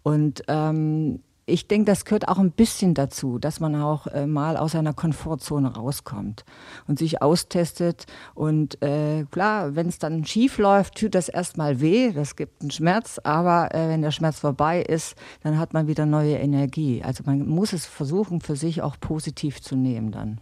Und 0.03 0.43
ähm, 0.49 1.21
ich 1.49 1.67
denke, 1.67 1.85
das 1.85 2.03
gehört 2.03 2.27
auch 2.27 2.39
ein 2.39 2.51
bisschen 2.51 2.93
dazu, 2.93 3.39
dass 3.39 3.61
man 3.61 3.75
auch 3.75 4.07
äh, 4.07 4.27
mal 4.27 4.57
aus 4.57 4.73
seiner 4.73 4.93
Komfortzone 4.93 5.75
rauskommt 5.75 6.43
und 6.87 6.99
sich 6.99 7.21
austestet. 7.21 8.05
Und 8.35 8.81
äh, 8.83 9.23
klar, 9.31 9.75
wenn 9.75 9.87
es 9.87 9.97
dann 9.97 10.25
schief 10.25 10.57
läuft, 10.57 10.95
tut 10.99 11.15
das 11.15 11.29
erstmal 11.29 11.79
weh, 11.79 12.11
das 12.11 12.35
gibt 12.35 12.61
einen 12.61 12.71
Schmerz, 12.71 13.19
aber 13.23 13.73
äh, 13.73 13.87
wenn 13.87 14.01
der 14.01 14.11
Schmerz 14.11 14.41
vorbei 14.41 14.81
ist, 14.81 15.15
dann 15.41 15.57
hat 15.57 15.73
man 15.73 15.87
wieder 15.87 16.05
neue 16.05 16.35
Energie. 16.35 17.01
Also 17.01 17.23
man 17.25 17.47
muss 17.47 17.71
es 17.71 17.85
versuchen, 17.85 18.41
für 18.41 18.57
sich 18.57 18.81
auch 18.81 18.99
positiv 18.99 19.61
zu 19.61 19.77
nehmen 19.77 20.11
dann. 20.11 20.41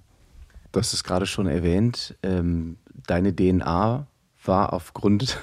Du 0.71 0.79
hast 0.79 0.91
es 0.91 1.03
gerade 1.03 1.27
schon 1.27 1.45
erwähnt, 1.45 2.15
ähm, 2.23 2.77
deine 3.05 3.33
DNA 3.33 4.07
war 4.43 4.73
aufgrund 4.73 5.37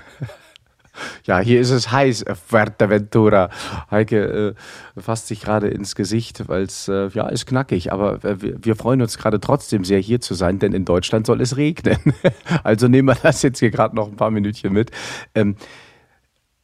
ja, 1.25 1.41
hier 1.41 1.61
ist 1.61 1.71
es 1.71 1.91
heiß, 1.91 2.25
Fuerteventura. 2.47 3.51
Heike 3.91 4.55
äh, 4.97 5.01
fasst 5.01 5.29
sich 5.29 5.41
gerade 5.41 5.69
ins 5.69 5.95
Gesicht, 5.95 6.49
weil 6.49 6.63
es, 6.63 6.89
äh, 6.89 7.09
ja, 7.09 7.29
ist 7.29 7.47
knackig. 7.47 7.93
Aber 7.93 8.25
äh, 8.25 8.41
wir, 8.43 8.65
wir, 8.65 8.77
freuen 8.77 9.03
uns 9.03 9.19
gerade 9.19 9.41
trotzdem 9.41 9.85
sehr, 9.85 9.99
hier 9.99 10.21
zu 10.21 10.35
sein, 10.35 10.59
denn 10.59 10.73
in 10.73 10.85
Deutschland 10.85 11.27
soll 11.27 11.41
es 11.41 11.57
regnen. 11.57 11.99
also 12.65 12.89
nehmen 12.89 13.09
wir 13.09 13.15
das 13.15 13.43
jetzt 13.43 13.59
hier 13.59 13.71
gerade 13.71 13.97
noch 13.97 14.09
ein 14.09 14.17
paar 14.17 14.31
Minütchen 14.31 14.73
mit. 14.73 14.91
Ähm, 15.35 15.57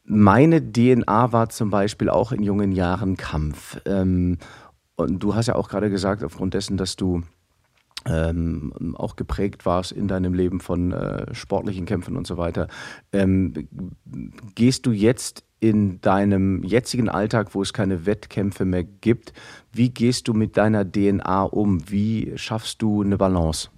meine 0.04 0.72
DNA 0.72 1.32
war 1.32 1.50
zum 1.50 1.70
Beispiel 1.70 2.08
auch 2.08 2.32
in 2.32 2.42
jungen 2.42 2.72
Jahren 2.72 3.16
Kampf. 3.16 3.78
Ähm, 3.84 4.38
und 4.96 5.22
du 5.22 5.34
hast 5.34 5.46
ja 5.46 5.54
auch 5.54 5.68
gerade 5.68 5.90
gesagt, 5.90 6.24
aufgrund 6.24 6.54
dessen, 6.54 6.76
dass 6.76 6.96
du 6.96 7.22
ähm, 8.06 8.94
auch 8.96 9.16
geprägt 9.16 9.66
warst 9.66 9.92
in 9.92 10.08
deinem 10.08 10.34
Leben 10.34 10.60
von 10.60 10.92
äh, 10.92 11.34
sportlichen 11.34 11.86
Kämpfen 11.86 12.16
und 12.16 12.26
so 12.26 12.36
weiter. 12.36 12.68
Ähm, 13.12 13.68
gehst 14.54 14.86
du 14.86 14.92
jetzt 14.92 15.44
in 15.60 16.00
deinem 16.00 16.62
jetzigen 16.62 17.08
Alltag, 17.08 17.54
wo 17.54 17.62
es 17.62 17.72
keine 17.72 18.06
Wettkämpfe 18.06 18.64
mehr 18.64 18.84
gibt, 18.84 19.32
wie 19.72 19.90
gehst 19.90 20.28
du 20.28 20.34
mit 20.34 20.56
deiner 20.56 20.90
DNA 20.90 21.42
um? 21.42 21.90
Wie 21.90 22.32
schaffst 22.36 22.80
du 22.82 23.02
eine 23.02 23.18
Balance? 23.18 23.70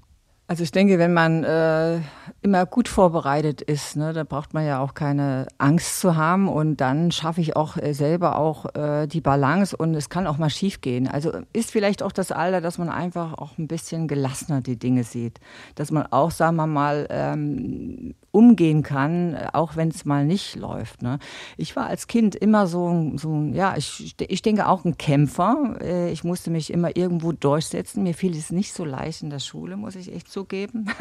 Also 0.50 0.64
ich 0.64 0.72
denke, 0.72 0.98
wenn 0.98 1.12
man 1.12 1.44
äh, 1.44 2.00
immer 2.42 2.66
gut 2.66 2.88
vorbereitet 2.88 3.62
ist, 3.62 3.94
ne, 3.94 4.12
da 4.12 4.24
braucht 4.24 4.52
man 4.52 4.66
ja 4.66 4.80
auch 4.80 4.94
keine 4.94 5.46
Angst 5.58 6.00
zu 6.00 6.16
haben. 6.16 6.48
Und 6.48 6.78
dann 6.78 7.12
schaffe 7.12 7.40
ich 7.40 7.54
auch 7.54 7.76
äh, 7.76 7.92
selber 7.92 8.36
auch 8.36 8.74
äh, 8.74 9.06
die 9.06 9.20
Balance. 9.20 9.76
Und 9.76 9.94
es 9.94 10.08
kann 10.08 10.26
auch 10.26 10.38
mal 10.38 10.50
schief 10.50 10.80
gehen. 10.80 11.06
Also 11.06 11.30
ist 11.52 11.70
vielleicht 11.70 12.02
auch 12.02 12.10
das 12.10 12.32
Alter, 12.32 12.60
dass 12.60 12.78
man 12.78 12.88
einfach 12.88 13.34
auch 13.34 13.58
ein 13.58 13.68
bisschen 13.68 14.08
gelassener 14.08 14.60
die 14.60 14.76
Dinge 14.76 15.04
sieht, 15.04 15.38
dass 15.76 15.92
man 15.92 16.06
auch, 16.10 16.32
sagen 16.32 16.56
wir 16.56 16.66
mal, 16.66 17.06
ähm, 17.10 18.16
umgehen 18.32 18.82
kann, 18.82 19.36
auch 19.52 19.76
wenn 19.76 19.88
es 19.88 20.04
mal 20.04 20.24
nicht 20.24 20.56
läuft. 20.56 21.02
Ne? 21.02 21.18
Ich 21.56 21.74
war 21.76 21.86
als 21.86 22.06
Kind 22.06 22.34
immer 22.34 22.66
so, 22.66 23.12
so 23.16 23.42
ja, 23.52 23.76
ich, 23.76 24.14
ich 24.20 24.42
denke 24.42 24.68
auch 24.68 24.84
ein 24.84 24.98
Kämpfer. 24.98 25.76
Äh, 25.80 26.12
ich 26.12 26.24
musste 26.24 26.50
mich 26.50 26.72
immer 26.72 26.96
irgendwo 26.96 27.32
durchsetzen. 27.32 28.02
Mir 28.02 28.14
fiel 28.14 28.36
es 28.36 28.50
nicht 28.50 28.72
so 28.72 28.84
leicht 28.84 29.22
in 29.22 29.30
der 29.30 29.38
Schule, 29.38 29.76
muss 29.76 29.96
ich 29.96 30.14
echt 30.14 30.30
zugeben. 30.30 30.86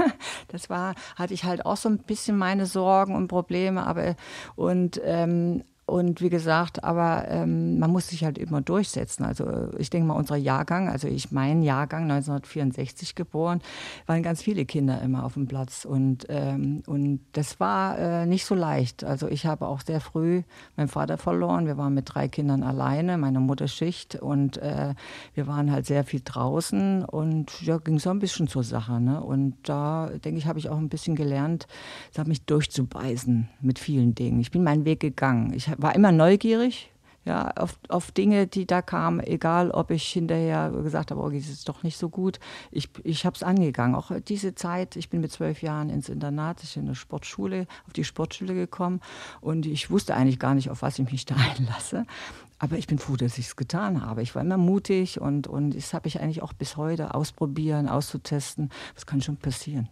Das 0.48 0.70
war, 0.70 0.96
hatte 1.16 1.34
ich 1.34 1.44
halt 1.44 1.66
auch 1.66 1.78
so 1.78 1.90
ein 1.90 2.00
bisschen 2.00 2.38
meine 2.38 2.66
Sorgen 2.66 3.16
und 3.16 3.28
Probleme, 3.28 3.86
aber 3.86 4.16
und 4.56 5.00
ähm, 5.04 5.64
und 5.90 6.22
wie 6.22 6.30
gesagt, 6.30 6.84
aber 6.84 7.26
ähm, 7.28 7.80
man 7.80 7.92
muss 7.92 8.08
sich 8.08 8.24
halt 8.24 8.38
immer 8.38 8.62
durchsetzen. 8.62 9.26
Also 9.26 9.70
ich 9.78 9.90
denke 9.90 10.08
mal, 10.08 10.14
unser 10.14 10.36
Jahrgang, 10.36 10.90
also 10.90 11.08
ich 11.08 11.32
mein 11.32 11.62
Jahrgang 11.62 12.04
1964 12.04 13.16
geboren, 13.16 13.62
waren 14.06 14.24
ganz 14.24 14.42
viele 14.42 14.66
Kinder 14.66 15.02
immer 15.02 15.26
auf 15.26 15.34
dem 15.34 15.48
Platz 15.48 15.86
und 15.86 16.26
ähm, 16.30 16.84
und 16.86 17.22
das 17.34 17.60
war 17.60 17.98
äh, 17.98 18.26
nicht 18.26 18.46
so 18.46 18.56
leicht. 18.56 19.04
Also 19.04 19.28
ich 19.28 19.46
habe 19.46 19.68
auch 19.68 19.82
sehr 19.82 20.00
früh 20.02 20.44
meinen 20.78 20.88
Vater 20.88 21.18
verloren. 21.18 21.66
Wir 21.66 21.78
waren 21.78 21.94
mit 21.94 22.14
drei 22.14 22.28
Kindern 22.28 22.64
alleine, 22.64 23.18
meine 23.18 23.40
Mutter 23.40 23.68
Schicht 23.68 24.16
und 24.16 24.58
äh, 24.58 24.94
wir 25.34 25.48
waren 25.48 25.72
halt 25.72 25.86
sehr 25.86 26.04
viel 26.04 26.22
draußen 26.24 27.04
und 27.04 27.62
ja, 27.62 27.78
ging 27.78 28.00
so 28.00 28.10
ein 28.10 28.20
bisschen 28.20 28.48
zur 28.48 28.64
Sache. 28.64 29.00
Ne? 29.00 29.22
Und 29.22 29.56
da 29.64 30.10
denke 30.24 30.38
ich, 30.38 30.46
habe 30.46 30.60
ich 30.60 30.70
auch 30.70 30.78
ein 30.78 30.90
bisschen 30.90 31.16
gelernt, 31.16 31.68
mich 32.30 32.46
durchzubeißen 32.46 33.50
mit 33.62 33.80
vielen 33.80 34.16
Dingen. 34.16 34.40
Ich 34.40 34.52
bin 34.52 34.64
meinen 34.64 34.86
Weg 34.86 35.00
gegangen. 35.00 35.54
Ich 35.54 35.70
war 35.82 35.96
immer 35.96 36.12
neugierig, 36.12 36.92
ja, 37.26 37.52
auf, 37.58 37.78
auf 37.90 38.12
Dinge, 38.12 38.48
die 38.48 38.66
da 38.66 38.82
kamen, 38.82 39.20
egal 39.20 39.72
ob 39.72 39.92
ich 39.92 40.08
hinterher 40.08 40.72
gesagt 40.72 41.12
habe, 41.12 41.22
oh, 41.22 41.30
das 41.30 41.48
ist 41.48 41.68
doch 41.68 41.84
nicht 41.84 41.98
so 41.98 42.10
gut. 42.10 42.40
Ich, 42.72 42.90
ich 43.04 43.26
habe 43.26 43.36
es 43.36 43.44
angegangen. 43.44 43.94
Auch 43.94 44.12
diese 44.28 44.56
Zeit, 44.56 44.96
ich 44.96 45.10
bin 45.10 45.22
mit 45.22 45.32
zwölf 45.32 45.62
Jahren 45.62 45.90
ins 45.90 46.10
Internat, 46.10 46.64
ich 46.64 46.74
bin 46.74 46.84
in 46.84 46.90
eine 46.90 46.96
Sportschule, 46.96 47.68
auf 47.86 47.94
die 47.94 48.04
Sportschule 48.04 48.56
gekommen 48.56 49.02
und 49.42 49.66
ich 49.66 49.92
wusste 49.92 50.16
eigentlich 50.16 50.40
gar 50.40 50.56
nicht, 50.56 50.70
auf 50.70 50.82
was 50.82 50.98
ich 50.98 51.12
mich 51.12 51.26
da 51.26 51.36
einlasse. 51.58 52.06
Aber 52.58 52.78
ich 52.78 52.88
bin 52.88 53.00
froh, 53.00 53.16
dass 53.16 53.38
ich 53.38 53.48
es 53.48 53.56
getan 53.56 54.06
habe. 54.06 54.22
Ich 54.22 54.34
war 54.34 54.42
immer 54.42 54.58
mutig 54.58 55.22
und, 55.22 55.48
und 55.48 55.76
das 55.76 55.94
habe 55.94 56.08
ich 56.08 56.20
eigentlich 56.20 56.42
auch 56.42 56.54
bis 56.54 56.78
heute 56.78 57.14
ausprobieren, 57.14 57.88
auszutesten. 57.88 58.70
Was 58.96 59.06
kann 59.06 59.22
schon 59.22 59.38
passieren? 59.38 59.88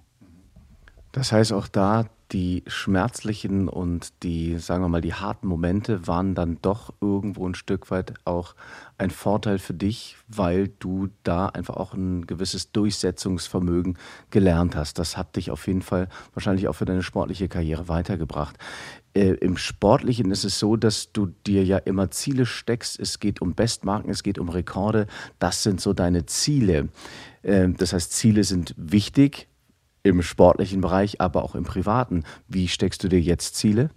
Das 1.11 1.31
heißt 1.31 1.53
auch 1.53 1.67
da, 1.67 2.05
die 2.31 2.63
schmerzlichen 2.67 3.69
und 3.69 4.11
die, 4.23 4.57
sagen 4.57 4.83
wir 4.83 4.89
mal, 4.89 5.01
die 5.01 5.13
harten 5.13 5.47
Momente 5.47 6.07
waren 6.07 6.35
dann 6.35 6.57
doch 6.61 6.93
irgendwo 6.99 7.47
ein 7.47 7.55
Stück 7.55 7.89
weit 7.89 8.13
auch 8.25 8.55
ein 8.97 9.11
Vorteil 9.11 9.59
für 9.59 9.73
dich, 9.73 10.17
weil 10.27 10.67
du 10.79 11.09
da 11.23 11.47
einfach 11.47 11.77
auch 11.77 11.93
ein 11.93 12.27
gewisses 12.27 12.71
Durchsetzungsvermögen 12.71 13.97
gelernt 14.29 14.75
hast. 14.75 14.99
Das 14.99 15.15
hat 15.15 15.35
dich 15.35 15.51
auf 15.51 15.67
jeden 15.67 15.81
Fall 15.81 16.09
wahrscheinlich 16.33 16.67
auch 16.67 16.73
für 16.73 16.85
deine 16.85 17.03
sportliche 17.03 17.47
Karriere 17.47 17.87
weitergebracht. 17.87 18.57
Äh, 19.13 19.33
Im 19.35 19.57
Sportlichen 19.57 20.31
ist 20.31 20.43
es 20.43 20.59
so, 20.59 20.75
dass 20.75 21.11
du 21.13 21.27
dir 21.45 21.63
ja 21.63 21.77
immer 21.77 22.11
Ziele 22.11 22.45
steckst. 22.45 22.99
Es 22.99 23.19
geht 23.19 23.41
um 23.41 23.55
Bestmarken, 23.55 24.09
es 24.09 24.23
geht 24.23 24.37
um 24.37 24.49
Rekorde. 24.49 25.07
Das 25.39 25.63
sind 25.63 25.79
so 25.79 25.93
deine 25.93 26.25
Ziele. 26.25 26.89
Äh, 27.41 27.69
das 27.69 27.93
heißt, 27.93 28.11
Ziele 28.11 28.43
sind 28.43 28.73
wichtig 28.77 29.47
im 30.07 30.21
sportlichen 30.21 30.81
Bereich, 30.81 31.21
aber 31.21 31.43
auch 31.43 31.55
im 31.55 31.63
privaten. 31.63 32.23
Wie 32.47 32.67
steckst 32.67 33.03
du 33.03 33.07
dir 33.07 33.21
jetzt 33.21 33.55
Ziele? 33.55 33.89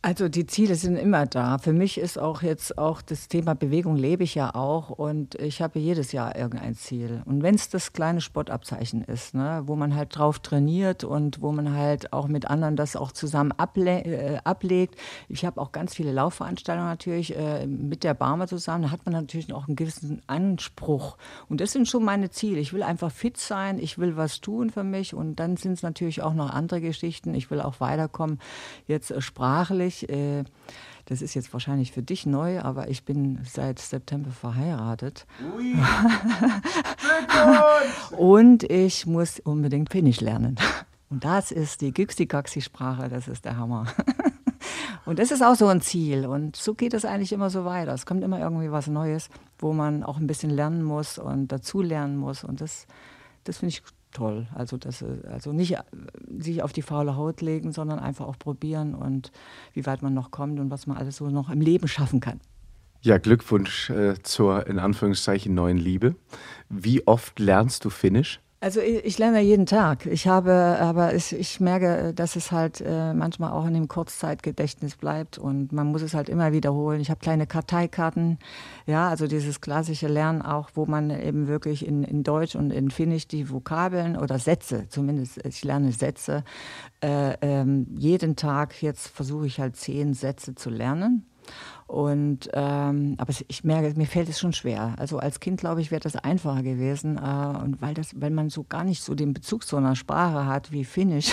Also 0.00 0.28
die 0.28 0.46
Ziele 0.46 0.76
sind 0.76 0.96
immer 0.96 1.26
da. 1.26 1.58
Für 1.58 1.72
mich 1.72 1.98
ist 1.98 2.20
auch 2.20 2.42
jetzt 2.42 2.78
auch 2.78 3.02
das 3.02 3.26
Thema 3.26 3.56
Bewegung 3.56 3.96
lebe 3.96 4.22
ich 4.22 4.36
ja 4.36 4.54
auch 4.54 4.90
und 4.90 5.34
ich 5.34 5.60
habe 5.60 5.80
jedes 5.80 6.12
Jahr 6.12 6.36
irgendein 6.36 6.76
Ziel. 6.76 7.20
Und 7.24 7.42
wenn 7.42 7.56
es 7.56 7.68
das 7.68 7.92
kleine 7.92 8.20
Sportabzeichen 8.20 9.02
ist, 9.02 9.34
ne, 9.34 9.62
wo 9.66 9.74
man 9.74 9.96
halt 9.96 10.16
drauf 10.16 10.38
trainiert 10.38 11.02
und 11.02 11.42
wo 11.42 11.50
man 11.50 11.74
halt 11.74 12.12
auch 12.12 12.28
mit 12.28 12.46
anderen 12.46 12.76
das 12.76 12.94
auch 12.94 13.10
zusammen 13.10 13.50
able 13.56 14.04
äh, 14.04 14.38
ablegt. 14.44 14.94
Ich 15.28 15.44
habe 15.44 15.60
auch 15.60 15.72
ganz 15.72 15.96
viele 15.96 16.12
Laufveranstaltungen 16.12 16.88
natürlich 16.88 17.36
äh, 17.36 17.66
mit 17.66 18.04
der 18.04 18.14
Barmer 18.14 18.46
zusammen. 18.46 18.84
Da 18.84 18.90
hat 18.92 19.04
man 19.04 19.14
natürlich 19.14 19.52
auch 19.52 19.66
einen 19.66 19.74
gewissen 19.74 20.22
Anspruch. 20.28 21.16
Und 21.48 21.60
das 21.60 21.72
sind 21.72 21.88
schon 21.88 22.04
meine 22.04 22.30
Ziele. 22.30 22.60
Ich 22.60 22.72
will 22.72 22.84
einfach 22.84 23.10
fit 23.10 23.36
sein, 23.36 23.80
ich 23.80 23.98
will 23.98 24.16
was 24.16 24.40
tun 24.40 24.70
für 24.70 24.84
mich 24.84 25.12
und 25.12 25.40
dann 25.40 25.56
sind 25.56 25.72
es 25.72 25.82
natürlich 25.82 26.22
auch 26.22 26.34
noch 26.34 26.50
andere 26.50 26.80
Geschichten. 26.80 27.34
Ich 27.34 27.50
will 27.50 27.60
auch 27.60 27.80
weiterkommen, 27.80 28.38
jetzt 28.86 29.10
äh, 29.10 29.20
sprachlich 29.20 29.87
ehrlich, 29.88 30.08
äh, 30.08 30.44
das 31.06 31.22
ist 31.22 31.34
jetzt 31.34 31.52
wahrscheinlich 31.52 31.92
für 31.92 32.02
dich 32.02 32.26
neu, 32.26 32.60
aber 32.60 32.88
ich 32.88 33.04
bin 33.04 33.38
seit 33.44 33.78
September 33.78 34.30
verheiratet. 34.30 35.26
Ui. 35.56 35.74
Und 38.16 38.64
ich 38.64 39.06
muss 39.06 39.40
unbedingt 39.40 39.90
Finnisch 39.90 40.20
lernen. 40.20 40.56
Und 41.08 41.24
das 41.24 41.50
ist 41.50 41.80
die 41.80 41.92
Gypsy-Gaxi-Sprache, 41.92 43.08
das 43.08 43.28
ist 43.28 43.46
der 43.46 43.56
Hammer. 43.56 43.86
Und 45.06 45.18
das 45.18 45.30
ist 45.30 45.42
auch 45.42 45.54
so 45.54 45.68
ein 45.68 45.80
Ziel. 45.80 46.26
Und 46.26 46.56
so 46.56 46.74
geht 46.74 46.92
es 46.92 47.06
eigentlich 47.06 47.32
immer 47.32 47.48
so 47.48 47.64
weiter. 47.64 47.94
Es 47.94 48.04
kommt 48.04 48.22
immer 48.22 48.38
irgendwie 48.38 48.70
was 48.70 48.88
Neues, 48.88 49.30
wo 49.58 49.72
man 49.72 50.02
auch 50.02 50.18
ein 50.18 50.26
bisschen 50.26 50.50
lernen 50.50 50.82
muss 50.82 51.18
und 51.18 51.48
dazulernen 51.48 52.18
muss. 52.18 52.44
Und 52.44 52.60
das, 52.60 52.86
das 53.44 53.58
finde 53.58 53.70
ich 53.70 53.82
toll. 54.12 54.46
Also, 54.54 54.76
das, 54.76 55.04
also 55.28 55.52
nicht 55.52 55.72
äh, 55.72 55.82
sich 56.38 56.62
auf 56.62 56.72
die 56.72 56.82
faule 56.82 57.16
Haut 57.16 57.40
legen, 57.40 57.72
sondern 57.72 57.98
einfach 57.98 58.26
auch 58.26 58.38
probieren 58.38 58.94
und 58.94 59.32
wie 59.72 59.86
weit 59.86 60.02
man 60.02 60.14
noch 60.14 60.30
kommt 60.30 60.60
und 60.60 60.70
was 60.70 60.86
man 60.86 60.96
alles 60.96 61.16
so 61.16 61.28
noch 61.30 61.50
im 61.50 61.60
Leben 61.60 61.88
schaffen 61.88 62.20
kann. 62.20 62.40
Ja, 63.00 63.18
Glückwunsch 63.18 63.90
äh, 63.90 64.20
zur 64.22 64.66
in 64.66 64.78
Anführungszeichen 64.78 65.54
neuen 65.54 65.78
Liebe. 65.78 66.16
Wie 66.68 67.06
oft 67.06 67.38
lernst 67.38 67.84
du 67.84 67.90
Finnisch? 67.90 68.40
Also 68.60 68.80
ich, 68.80 69.04
ich, 69.04 69.18
lerne 69.18 69.40
jeden 69.40 69.66
Tag. 69.66 70.06
Ich 70.06 70.26
habe, 70.26 70.78
aber 70.80 71.14
ich, 71.14 71.32
ich 71.32 71.60
merke, 71.60 72.12
dass 72.12 72.34
es 72.34 72.50
halt 72.50 72.80
äh, 72.84 73.14
manchmal 73.14 73.52
auch 73.52 73.64
in 73.64 73.74
dem 73.74 73.86
Kurzzeitgedächtnis 73.86 74.96
bleibt 74.96 75.38
und 75.38 75.70
man 75.70 75.86
muss 75.86 76.02
es 76.02 76.12
halt 76.12 76.28
immer 76.28 76.50
wiederholen. 76.50 77.00
Ich 77.00 77.08
habe 77.08 77.20
kleine 77.20 77.46
Karteikarten, 77.46 78.40
ja, 78.84 79.08
also 79.08 79.28
dieses 79.28 79.60
klassische 79.60 80.08
Lernen 80.08 80.42
auch, 80.42 80.70
wo 80.74 80.86
man 80.86 81.10
eben 81.10 81.46
wirklich 81.46 81.86
in, 81.86 82.02
in 82.02 82.24
Deutsch 82.24 82.56
und 82.56 82.72
in 82.72 82.90
Finnisch 82.90 83.28
die 83.28 83.48
Vokabeln 83.48 84.16
oder 84.16 84.40
Sätze, 84.40 84.88
zumindest 84.88 85.38
ich 85.46 85.62
lerne 85.62 85.92
Sätze, 85.92 86.42
äh, 87.00 87.34
ähm, 87.42 87.86
jeden 87.96 88.34
Tag. 88.34 88.82
Jetzt 88.82 89.06
versuche 89.06 89.46
ich 89.46 89.60
halt 89.60 89.76
zehn 89.76 90.14
Sätze 90.14 90.56
zu 90.56 90.68
lernen. 90.68 91.24
Und 91.86 92.50
ähm, 92.52 93.14
aber 93.16 93.32
ich 93.48 93.64
merke, 93.64 93.98
mir 93.98 94.06
fällt 94.06 94.28
es 94.28 94.38
schon 94.38 94.52
schwer. 94.52 94.94
Also 94.98 95.18
als 95.18 95.40
Kind 95.40 95.58
glaube 95.58 95.80
ich, 95.80 95.90
wäre 95.90 96.00
das 96.00 96.16
einfacher 96.16 96.62
gewesen. 96.62 97.16
Äh, 97.16 97.58
und 97.64 97.80
weil 97.80 97.94
das, 97.94 98.20
weil 98.20 98.30
man 98.30 98.50
so 98.50 98.64
gar 98.64 98.84
nicht 98.84 99.02
so 99.02 99.14
den 99.14 99.32
Bezug 99.32 99.64
zu 99.64 99.76
einer 99.76 99.96
Sprache 99.96 100.44
hat 100.44 100.70
wie 100.70 100.84
Finnisch. 100.84 101.30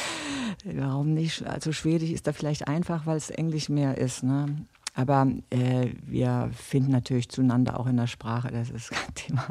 Warum 0.64 1.14
nicht? 1.14 1.46
Also 1.46 1.70
Schwedisch 1.70 2.10
ist 2.10 2.26
da 2.26 2.32
vielleicht 2.32 2.66
einfach, 2.66 3.06
weil 3.06 3.16
es 3.16 3.30
Englisch 3.30 3.68
mehr 3.68 3.96
ist. 3.96 4.24
Ne? 4.24 4.66
Aber 4.94 5.28
äh, 5.50 5.90
wir 6.04 6.50
finden 6.52 6.90
natürlich 6.90 7.28
zueinander 7.28 7.78
auch 7.78 7.86
in 7.86 7.96
der 7.96 8.06
Sprache, 8.08 8.50
das 8.50 8.70
ist 8.70 8.90
kein 8.90 9.04
Thema. 9.14 9.44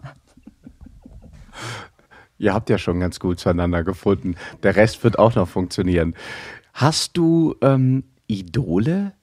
Ihr 2.38 2.54
habt 2.54 2.70
ja 2.70 2.78
schon 2.78 3.00
ganz 3.00 3.20
gut 3.20 3.40
zueinander 3.40 3.84
gefunden. 3.84 4.36
Der 4.64 4.76
Rest 4.76 5.04
wird 5.04 5.18
auch 5.18 5.36
noch 5.36 5.48
funktionieren. 5.48 6.16
Hast 6.74 7.16
du 7.16 7.56
ähm, 7.62 8.04
Idole, 8.28 9.14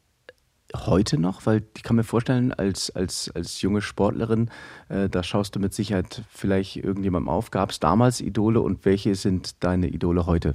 heute 0.75 1.19
noch? 1.19 1.47
Weil 1.47 1.63
ich 1.77 1.83
kann 1.83 1.97
mir 1.97 2.05
vorstellen, 2.05 2.53
als, 2.53 2.91
als, 2.91 3.31
als 3.35 3.61
junge 3.63 3.83
Sportlerin, 3.83 4.51
äh, 4.89 5.09
da 5.09 5.23
schaust 5.23 5.55
du 5.55 5.61
mit 5.61 5.75
Sicherheit 5.75 6.23
vielleicht 6.29 6.77
irgendjemandem 6.77 7.29
auf. 7.29 7.51
Gab 7.51 7.71
es 7.71 7.81
damals 7.81 8.21
Idole 8.21 8.61
und 8.61 8.85
welche 8.85 9.15
sind 9.15 9.63
deine 9.63 9.89
Idole 9.89 10.27
heute? 10.27 10.55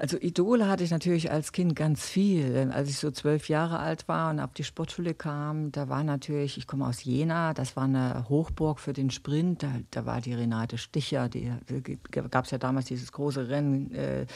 Also 0.00 0.16
Idole 0.16 0.68
hatte 0.68 0.84
ich 0.84 0.92
natürlich 0.92 1.32
als 1.32 1.50
Kind 1.50 1.74
ganz 1.74 2.06
viel. 2.06 2.70
Als 2.72 2.88
ich 2.88 2.98
so 2.98 3.10
zwölf 3.10 3.48
Jahre 3.48 3.80
alt 3.80 4.06
war 4.06 4.30
und 4.30 4.38
ab 4.38 4.54
die 4.54 4.62
Sportschule 4.62 5.12
kam, 5.12 5.72
da 5.72 5.88
war 5.88 6.04
natürlich, 6.04 6.56
ich 6.56 6.68
komme 6.68 6.86
aus 6.86 7.02
Jena, 7.02 7.52
das 7.52 7.74
war 7.74 7.82
eine 7.82 8.28
Hochburg 8.28 8.78
für 8.78 8.92
den 8.92 9.10
Sprint. 9.10 9.64
Da, 9.64 9.72
da 9.90 10.06
war 10.06 10.20
die 10.20 10.34
Renate 10.34 10.78
Sticher, 10.78 11.28
die, 11.28 11.52
da 12.12 12.20
gab 12.28 12.44
es 12.44 12.52
ja 12.52 12.58
damals 12.58 12.86
dieses 12.86 13.10
große 13.10 13.48
Rennen 13.48 13.92
äh, 13.92 14.26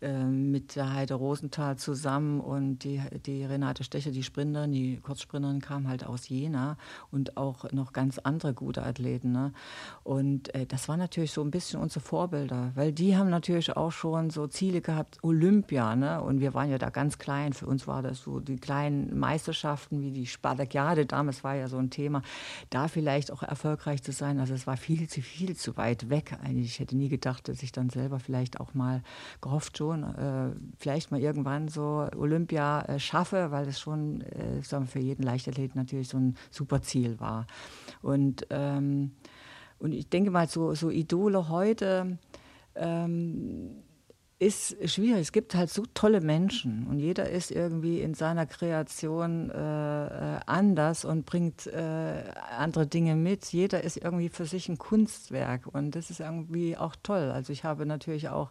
äh, 0.00 0.24
mit 0.24 0.74
der 0.74 0.94
Heide 0.94 1.14
Rosenthal 1.14 1.76
zusammen 1.76 2.40
und 2.40 2.78
die, 2.84 3.02
die 3.26 3.44
Renate 3.44 3.84
Sticher, 3.84 4.12
die 4.12 4.22
Sprinterin, 4.22 4.72
die 4.72 5.00
Kurzsprinterin 5.00 5.60
kam 5.60 5.86
halt 5.86 6.06
aus 6.06 6.30
Jena 6.30 6.78
und 7.10 7.36
auch 7.36 7.70
noch 7.72 7.92
ganz 7.92 8.16
andere 8.18 8.54
gute 8.54 8.84
Athleten. 8.84 9.32
Ne? 9.32 9.52
Und 10.02 10.54
äh, 10.54 10.64
das 10.64 10.88
war 10.88 10.96
natürlich 10.96 11.32
so 11.32 11.42
ein 11.42 11.50
bisschen 11.50 11.78
unsere 11.78 12.00
Vorbilder, 12.00 12.72
weil 12.74 12.92
die 12.92 13.18
haben 13.18 13.28
natürlich 13.28 13.76
auch 13.76 13.92
schon 13.92 14.30
so 14.30 14.46
Ziele 14.46 14.80
gehabt, 14.80 15.09
Olympia, 15.22 15.96
ne? 15.96 16.22
Und 16.22 16.40
wir 16.40 16.54
waren 16.54 16.70
ja 16.70 16.78
da 16.78 16.90
ganz 16.90 17.18
klein. 17.18 17.52
Für 17.52 17.66
uns 17.66 17.86
war 17.86 18.02
das 18.02 18.20
so 18.20 18.40
die 18.40 18.56
kleinen 18.56 19.18
Meisterschaften 19.18 20.00
wie 20.00 20.10
die 20.10 20.26
Spartakiade 20.26 21.06
damals 21.06 21.44
war 21.44 21.54
ja 21.54 21.68
so 21.68 21.78
ein 21.78 21.90
Thema, 21.90 22.22
da 22.70 22.88
vielleicht 22.88 23.32
auch 23.32 23.42
erfolgreich 23.42 24.02
zu 24.02 24.12
sein. 24.12 24.38
Also 24.38 24.54
es 24.54 24.66
war 24.66 24.76
viel 24.76 25.08
zu 25.08 25.22
viel 25.22 25.56
zu 25.56 25.76
weit 25.76 26.10
weg. 26.10 26.36
Eigentlich 26.42 26.66
ich 26.66 26.80
hätte 26.80 26.96
nie 26.96 27.08
gedacht, 27.08 27.48
dass 27.48 27.62
ich 27.62 27.72
dann 27.72 27.90
selber 27.90 28.20
vielleicht 28.20 28.60
auch 28.60 28.74
mal 28.74 29.02
gehofft 29.40 29.78
schon, 29.78 30.02
äh, 30.02 30.50
vielleicht 30.78 31.10
mal 31.10 31.20
irgendwann 31.20 31.68
so 31.68 32.08
Olympia 32.16 32.82
äh, 32.82 32.98
schaffe, 32.98 33.50
weil 33.50 33.68
es 33.68 33.80
schon 33.80 34.22
äh, 34.22 34.62
für 34.62 35.00
jeden 35.00 35.22
Leichtathleten 35.22 35.80
natürlich 35.80 36.08
so 36.08 36.18
ein 36.18 36.36
super 36.50 36.82
Ziel 36.82 37.20
war. 37.20 37.46
Und 38.02 38.46
ähm, 38.50 39.12
und 39.80 39.92
ich 39.92 40.08
denke 40.08 40.30
mal, 40.30 40.46
so, 40.46 40.74
so 40.74 40.90
Idole 40.90 41.48
heute, 41.48 42.18
ähm, 42.76 43.82
ist 44.40 44.74
schwierig. 44.88 45.20
Es 45.20 45.32
gibt 45.32 45.54
halt 45.54 45.68
so 45.68 45.84
tolle 45.92 46.22
Menschen 46.22 46.86
und 46.86 46.98
jeder 46.98 47.28
ist 47.28 47.50
irgendwie 47.50 48.00
in 48.00 48.14
seiner 48.14 48.46
Kreation 48.46 49.50
äh, 49.50 50.06
äh, 50.06 50.40
anders 50.46 51.04
und 51.04 51.26
bringt 51.26 51.66
äh, 51.66 52.22
andere 52.56 52.86
Dinge 52.86 53.16
mit. 53.16 53.52
Jeder 53.52 53.84
ist 53.84 53.98
irgendwie 53.98 54.30
für 54.30 54.46
sich 54.46 54.70
ein 54.70 54.78
Kunstwerk 54.78 55.66
und 55.66 55.94
das 55.94 56.08
ist 56.08 56.20
irgendwie 56.20 56.74
auch 56.74 56.96
toll. 57.02 57.30
Also 57.30 57.52
ich 57.52 57.64
habe 57.64 57.84
natürlich 57.84 58.30
auch 58.30 58.50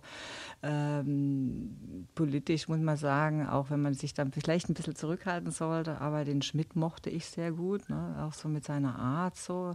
ähm, 0.62 2.08
politisch, 2.13 2.67
muss 2.67 2.79
man 2.79 2.96
sagen, 2.96 3.48
auch 3.48 3.72
wenn 3.72 3.81
man 3.81 3.96
sich 3.96 4.13
dann 4.13 4.31
vielleicht 4.31 4.69
ein 4.69 4.75
bisschen 4.75 4.96
zurückhalten 4.96 5.50
sollte, 5.50 6.00
aber 6.01 6.24
den 6.24 6.43
Schmidt 6.43 6.75
mochte 6.75 7.10
ich 7.10 7.25
sehr 7.25 7.51
gut, 7.51 7.89
ne? 7.89 8.27
auch 8.27 8.34
so 8.34 8.48
mit 8.48 8.63
seiner 8.63 9.00
Art 9.00 9.38
so. 9.38 9.74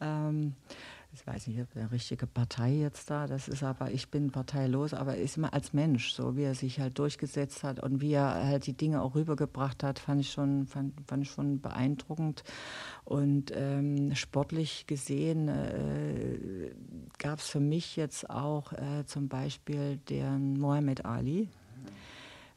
Ähm, 0.00 0.54
ich 1.14 1.24
weiß 1.26 1.46
nicht, 1.46 1.60
ob 1.60 1.68
eine 1.76 1.90
richtige 1.92 2.26
Partei 2.26 2.72
jetzt 2.72 3.08
da, 3.08 3.26
das 3.26 3.46
ist 3.46 3.62
aber, 3.62 3.92
ich 3.92 4.10
bin 4.10 4.32
parteilos, 4.32 4.94
aber 4.94 5.16
ist 5.16 5.36
immer 5.36 5.54
als 5.54 5.72
Mensch, 5.72 6.12
so 6.12 6.36
wie 6.36 6.42
er 6.42 6.54
sich 6.56 6.80
halt 6.80 6.98
durchgesetzt 6.98 7.62
hat 7.62 7.80
und 7.80 8.00
wie 8.00 8.14
er 8.14 8.44
halt 8.44 8.66
die 8.66 8.72
Dinge 8.72 9.00
auch 9.00 9.14
rübergebracht 9.14 9.84
hat, 9.84 10.00
fand 10.00 10.20
ich 10.20 10.32
schon, 10.32 10.66
fand, 10.66 10.92
fand 11.06 11.22
ich 11.22 11.30
schon 11.30 11.60
beeindruckend. 11.60 12.42
Und 13.04 13.52
ähm, 13.54 14.14
sportlich 14.16 14.86
gesehen 14.88 15.48
äh, 15.48 16.72
gab 17.18 17.38
es 17.38 17.48
für 17.48 17.60
mich 17.60 17.94
jetzt 17.94 18.28
auch 18.28 18.72
äh, 18.72 19.04
zum 19.06 19.28
Beispiel 19.28 19.98
den 20.08 20.58
Mohammed 20.58 21.04
Ali, 21.04 21.48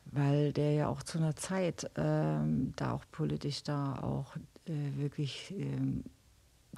weil 0.06 0.52
der 0.52 0.74
ja 0.74 0.88
auch 0.88 1.04
zu 1.04 1.20
einer 1.20 1.36
Zeit 1.36 1.92
ähm, 1.96 2.74
da 2.76 2.94
auch 2.94 3.04
politisch 3.12 3.62
da 3.62 4.00
auch 4.02 4.36
äh, 4.66 4.98
wirklich 4.98 5.54
ähm, 5.56 6.04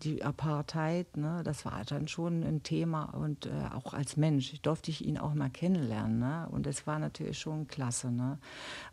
die 0.04 0.24
Apartheid, 0.24 1.18
ne, 1.18 1.42
das 1.44 1.66
war 1.66 1.84
dann 1.86 2.08
schon 2.08 2.44
ein 2.44 2.64
Thema 2.64 3.06
und 3.06 3.46
äh, 3.46 3.50
auch 3.74 3.94
als 3.94 4.18
Mensch 4.18 4.62
durfte 4.62 4.92
ich 4.92 5.06
ihn 5.06 5.18
auch 5.18 5.34
mal 5.34 5.50
kennenlernen. 5.50 6.20
Ne? 6.20 6.48
Und 6.52 6.68
es 6.68 6.88
war 6.88 7.00
natürlich 7.00 7.40
schon 7.40 7.68
klasse. 7.68 8.12
Ne? 8.12 8.40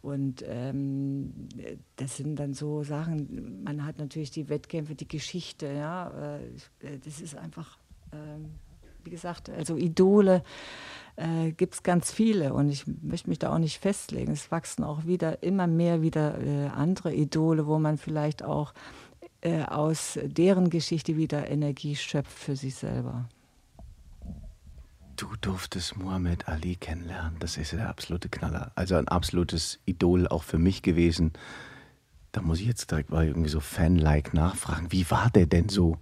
Und 0.02 0.44
ähm, 0.46 1.48
das 1.96 2.16
sind 2.16 2.36
dann 2.36 2.54
so 2.54 2.82
Sachen, 2.82 3.62
man 3.64 3.84
hat 3.84 3.98
natürlich 3.98 4.30
die 4.30 4.48
Wettkämpfe, 4.48 4.94
die 4.94 5.08
Geschichte, 5.08 5.66
ja, 5.66 6.38
äh, 6.80 6.98
das 7.04 7.20
ist 7.20 7.36
einfach, 7.36 7.78
äh, 8.12 8.16
wie 9.04 9.10
gesagt, 9.10 9.50
also 9.50 9.76
Idole 9.76 10.42
äh, 11.16 11.52
gibt 11.52 11.74
es 11.74 11.82
ganz 11.82 12.12
viele 12.12 12.52
und 12.52 12.68
ich 12.68 12.84
möchte 13.02 13.28
mich 13.28 13.38
da 13.38 13.52
auch 13.52 13.58
nicht 13.58 13.78
festlegen. 13.78 14.32
Es 14.32 14.50
wachsen 14.50 14.84
auch 14.84 15.06
wieder 15.06 15.42
immer 15.42 15.66
mehr 15.66 16.02
wieder 16.02 16.40
äh, 16.40 16.66
andere 16.66 17.14
Idole, 17.14 17.66
wo 17.66 17.78
man 17.78 17.96
vielleicht 17.98 18.42
auch 18.42 18.74
äh, 19.40 19.62
aus 19.62 20.18
deren 20.22 20.70
Geschichte 20.70 21.16
wieder 21.16 21.48
Energie 21.48 21.96
schöpft 21.96 22.38
für 22.38 22.56
sich 22.56 22.74
selber. 22.74 23.28
Du 25.16 25.28
durftest 25.40 25.96
Muhammad 25.96 26.46
Ali 26.48 26.76
kennenlernen. 26.76 27.36
Das 27.38 27.56
ist 27.56 27.72
der 27.72 27.88
absolute 27.88 28.28
Knaller. 28.28 28.72
Also 28.74 28.96
ein 28.96 29.08
absolutes 29.08 29.78
Idol 29.86 30.28
auch 30.28 30.42
für 30.42 30.58
mich 30.58 30.82
gewesen. 30.82 31.32
Da 32.32 32.42
muss 32.42 32.60
ich 32.60 32.66
jetzt 32.66 32.90
direkt 32.90 33.10
mal 33.10 33.26
irgendwie 33.26 33.48
so 33.48 33.60
Fan-like 33.60 34.34
nachfragen. 34.34 34.92
Wie 34.92 35.10
war 35.10 35.30
der 35.30 35.46
denn 35.46 35.70
so? 35.70 35.96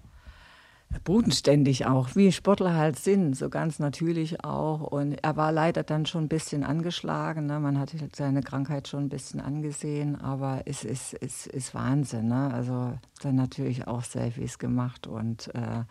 bodenständig 1.03 1.87
auch, 1.87 2.15
wie 2.15 2.31
Sportler 2.31 2.75
halt 2.75 2.99
sind, 2.99 3.35
so 3.35 3.49
ganz 3.49 3.79
natürlich 3.79 4.45
auch. 4.45 4.81
Und 4.81 5.15
er 5.23 5.37
war 5.37 5.51
leider 5.51 5.83
dann 5.83 6.07
schon 6.07 6.25
ein 6.25 6.29
bisschen 6.29 6.63
angeschlagen. 6.63 7.47
Ne? 7.47 7.59
Man 7.59 7.79
hat 7.79 7.93
seine 8.15 8.43
Krankheit 8.43 8.89
schon 8.89 9.05
ein 9.05 9.09
bisschen 9.09 9.41
angesehen, 9.41 10.21
aber 10.21 10.63
es 10.67 10.85
ist, 10.85 11.15
es 11.21 11.47
ist 11.47 11.75
Wahnsinn. 11.75 12.29
Ne? 12.29 12.53
Also 12.53 12.95
dann 13.25 13.37
natürlich 13.37 13.87
auch 13.87 14.03
Selfies 14.03 14.59
gemacht 14.59 15.07
und 15.07 15.55
äh, 15.55 15.85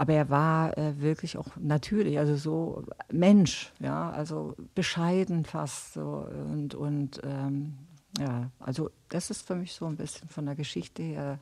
aber 0.00 0.12
er 0.12 0.30
war 0.30 0.78
äh, 0.78 1.00
wirklich 1.00 1.36
auch 1.36 1.48
natürlich, 1.58 2.18
also 2.20 2.36
so 2.36 2.84
Mensch, 3.10 3.72
ja, 3.80 4.10
also 4.10 4.54
bescheiden 4.74 5.44
fast 5.44 5.94
so 5.94 6.28
und 6.52 6.74
und 6.74 7.20
ähm, 7.24 7.78
ja, 8.18 8.50
also 8.60 8.90
das 9.08 9.30
ist 9.30 9.46
für 9.46 9.56
mich 9.56 9.72
so 9.72 9.86
ein 9.86 9.96
bisschen 9.96 10.28
von 10.28 10.46
der 10.46 10.54
Geschichte 10.54 11.02
her 11.02 11.38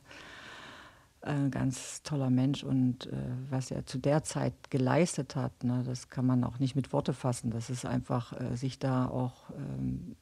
ein 1.21 1.51
ganz 1.51 2.03
toller 2.03 2.29
Mensch 2.29 2.63
und 2.63 3.07
äh, 3.07 3.15
was 3.49 3.71
er 3.71 3.85
zu 3.85 3.97
der 3.97 4.23
Zeit 4.23 4.69
geleistet 4.69 5.35
hat, 5.35 5.63
ne, 5.63 5.83
das 5.85 6.09
kann 6.09 6.25
man 6.25 6.43
auch 6.43 6.59
nicht 6.59 6.75
mit 6.75 6.93
Worte 6.93 7.13
fassen. 7.13 7.51
Das 7.51 7.69
ist 7.69 7.85
einfach, 7.85 8.39
äh, 8.39 8.55
sich 8.55 8.79
da 8.79 9.07
auch 9.07 9.49
ähm, 9.51 10.15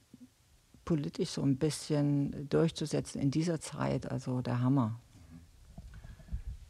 politisch 0.86 1.30
so 1.30 1.41
ein 1.41 1.58
bisschen 1.58 2.48
durchzusetzen 2.50 3.19
in 3.21 3.32
dieser 3.32 3.60
Zeit, 3.60 4.10
also 4.10 4.41
der 4.41 4.62
Hammer. 4.62 5.00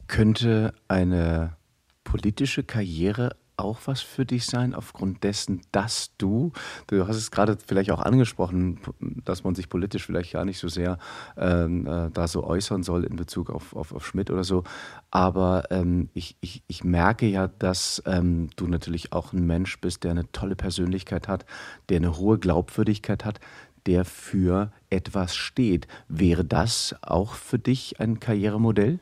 Könnte 0.08 0.74
eine 0.88 1.56
politische 2.04 2.64
Karriere 2.64 3.36
auch 3.56 3.80
was 3.86 4.00
für 4.00 4.26
dich 4.26 4.46
sein, 4.46 4.74
aufgrund 4.74 5.24
dessen, 5.24 5.62
dass 5.72 6.14
du, 6.18 6.52
du 6.86 7.08
hast 7.08 7.16
es 7.16 7.30
gerade 7.30 7.56
vielleicht 7.64 7.90
auch 7.90 8.00
angesprochen, 8.00 8.78
dass 9.24 9.44
man 9.44 9.54
sich 9.54 9.68
politisch 9.68 10.04
vielleicht 10.04 10.32
gar 10.32 10.44
nicht 10.44 10.58
so 10.58 10.68
sehr 10.68 10.98
ähm, 11.36 11.86
äh, 11.86 12.10
da 12.10 12.28
so 12.28 12.44
äußern 12.44 12.82
soll 12.82 13.04
in 13.04 13.16
Bezug 13.16 13.50
auf, 13.50 13.74
auf, 13.74 13.92
auf 13.92 14.06
Schmidt 14.06 14.30
oder 14.30 14.44
so. 14.44 14.64
Aber 15.10 15.64
ähm, 15.70 16.10
ich, 16.12 16.36
ich, 16.40 16.62
ich 16.66 16.84
merke 16.84 17.26
ja, 17.26 17.48
dass 17.48 18.02
ähm, 18.06 18.50
du 18.56 18.66
natürlich 18.66 19.12
auch 19.12 19.32
ein 19.32 19.46
Mensch 19.46 19.80
bist, 19.80 20.04
der 20.04 20.10
eine 20.10 20.30
tolle 20.32 20.56
Persönlichkeit 20.56 21.28
hat, 21.28 21.46
der 21.88 21.96
eine 21.96 22.18
hohe 22.18 22.38
Glaubwürdigkeit 22.38 23.24
hat, 23.24 23.40
der 23.86 24.04
für 24.04 24.72
etwas 24.90 25.34
steht. 25.34 25.86
Wäre 26.08 26.44
das 26.44 26.94
auch 27.02 27.34
für 27.34 27.58
dich 27.58 28.00
ein 28.00 28.20
Karrieremodell? 28.20 29.00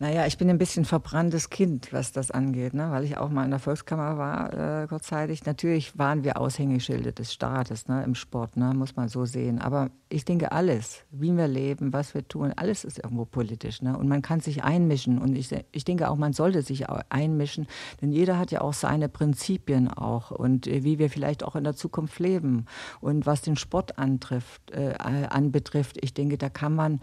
Naja, 0.00 0.26
ich 0.26 0.38
bin 0.38 0.50
ein 0.50 0.58
bisschen 0.58 0.84
verbranntes 0.84 1.50
Kind, 1.50 1.92
was 1.92 2.10
das 2.10 2.32
angeht, 2.32 2.74
ne? 2.74 2.90
weil 2.90 3.04
ich 3.04 3.16
auch 3.16 3.30
mal 3.30 3.44
in 3.44 3.50
der 3.50 3.60
Volkskammer 3.60 4.18
war, 4.18 4.82
äh, 4.82 4.86
kurzzeitig. 4.88 5.46
Natürlich 5.46 5.96
waren 5.96 6.24
wir 6.24 6.40
Aushängeschilde 6.40 7.12
des 7.12 7.32
Staates 7.32 7.86
ne? 7.86 8.02
im 8.02 8.16
Sport, 8.16 8.56
ne? 8.56 8.74
muss 8.74 8.96
man 8.96 9.08
so 9.08 9.24
sehen. 9.24 9.60
Aber 9.60 9.90
ich 10.08 10.24
denke, 10.24 10.50
alles, 10.50 11.04
wie 11.12 11.36
wir 11.36 11.46
leben, 11.46 11.92
was 11.92 12.12
wir 12.12 12.26
tun, 12.26 12.52
alles 12.56 12.82
ist 12.82 12.98
irgendwo 12.98 13.24
politisch. 13.24 13.82
Ne? 13.82 13.96
Und 13.96 14.08
man 14.08 14.20
kann 14.20 14.40
sich 14.40 14.64
einmischen. 14.64 15.18
Und 15.18 15.36
ich, 15.36 15.54
ich 15.70 15.84
denke 15.84 16.10
auch, 16.10 16.16
man 16.16 16.32
sollte 16.32 16.62
sich 16.62 16.88
einmischen, 16.88 17.68
denn 18.02 18.10
jeder 18.10 18.36
hat 18.36 18.50
ja 18.50 18.62
auch 18.62 18.74
seine 18.74 19.08
Prinzipien 19.08 19.88
auch 19.88 20.32
und 20.32 20.66
äh, 20.66 20.82
wie 20.82 20.98
wir 20.98 21.08
vielleicht 21.08 21.44
auch 21.44 21.54
in 21.54 21.62
der 21.62 21.76
Zukunft 21.76 22.18
leben. 22.18 22.66
Und 23.00 23.26
was 23.26 23.42
den 23.42 23.54
Sport 23.54 23.96
antrifft, 23.96 24.72
äh, 24.72 24.94
anbetrifft, 24.98 25.98
ich 26.00 26.14
denke, 26.14 26.36
da 26.36 26.48
kann 26.48 26.74
man, 26.74 27.00